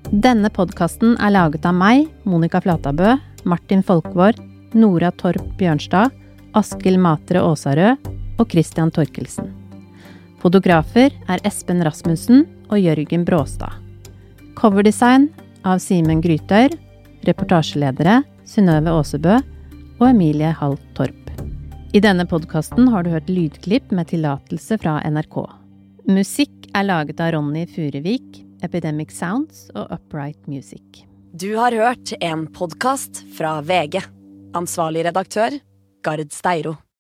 Denne 0.07 0.51
podkasten 0.53 1.17
er 1.19 1.33
laget 1.33 1.65
av 1.67 1.75
meg, 1.75 2.05
Monica 2.23 2.61
Flatabø, 2.63 3.17
Martin 3.47 3.81
Folkvord, 3.83 4.39
Nora 4.77 5.09
Torp 5.19 5.43
Bjørnstad, 5.59 6.13
Askild 6.57 6.97
Matre 7.01 7.43
Åsarød 7.45 8.07
og 8.41 8.49
Christian 8.51 8.91
Torkelsen. 8.93 9.51
Fotografer 10.41 11.13
er 11.29 11.41
Espen 11.45 11.83
Rasmussen 11.85 12.45
og 12.69 12.79
Jørgen 12.81 13.25
Bråstad. 13.27 13.77
Coverdesign 14.57 15.29
av 15.67 15.81
Simen 15.83 16.21
Grytøyr. 16.23 16.73
Reportasjeledere 17.27 18.21
Synnøve 18.47 18.93
Aasebø 18.95 19.37
og 19.99 20.05
Emilie 20.09 20.53
Hall 20.55 20.77
Torp. 20.97 21.31
I 21.93 22.01
denne 22.03 22.25
podkasten 22.29 22.89
har 22.93 23.03
du 23.03 23.11
hørt 23.13 23.29
lydklipp 23.31 23.93
med 23.95 24.09
tillatelse 24.11 24.77
fra 24.81 24.97
NRK. 25.07 25.37
Musikk 26.07 26.69
er 26.77 26.87
laget 26.87 27.21
av 27.23 27.33
Ronny 27.35 27.65
Furevik, 27.69 28.41
Epidemic 28.63 29.13
Sounds 29.15 29.67
og 29.75 29.91
Upright 29.93 30.39
Music. 30.47 31.03
Du 31.33 31.55
har 31.57 31.75
hørt 31.75 32.13
en 32.21 32.45
podkast 32.53 33.23
fra 33.37 33.59
VG. 33.61 33.99
Ansvarlig 34.57 35.03
redaktør, 35.09 35.57
Gard 36.01 36.31
Steiro. 36.33 36.87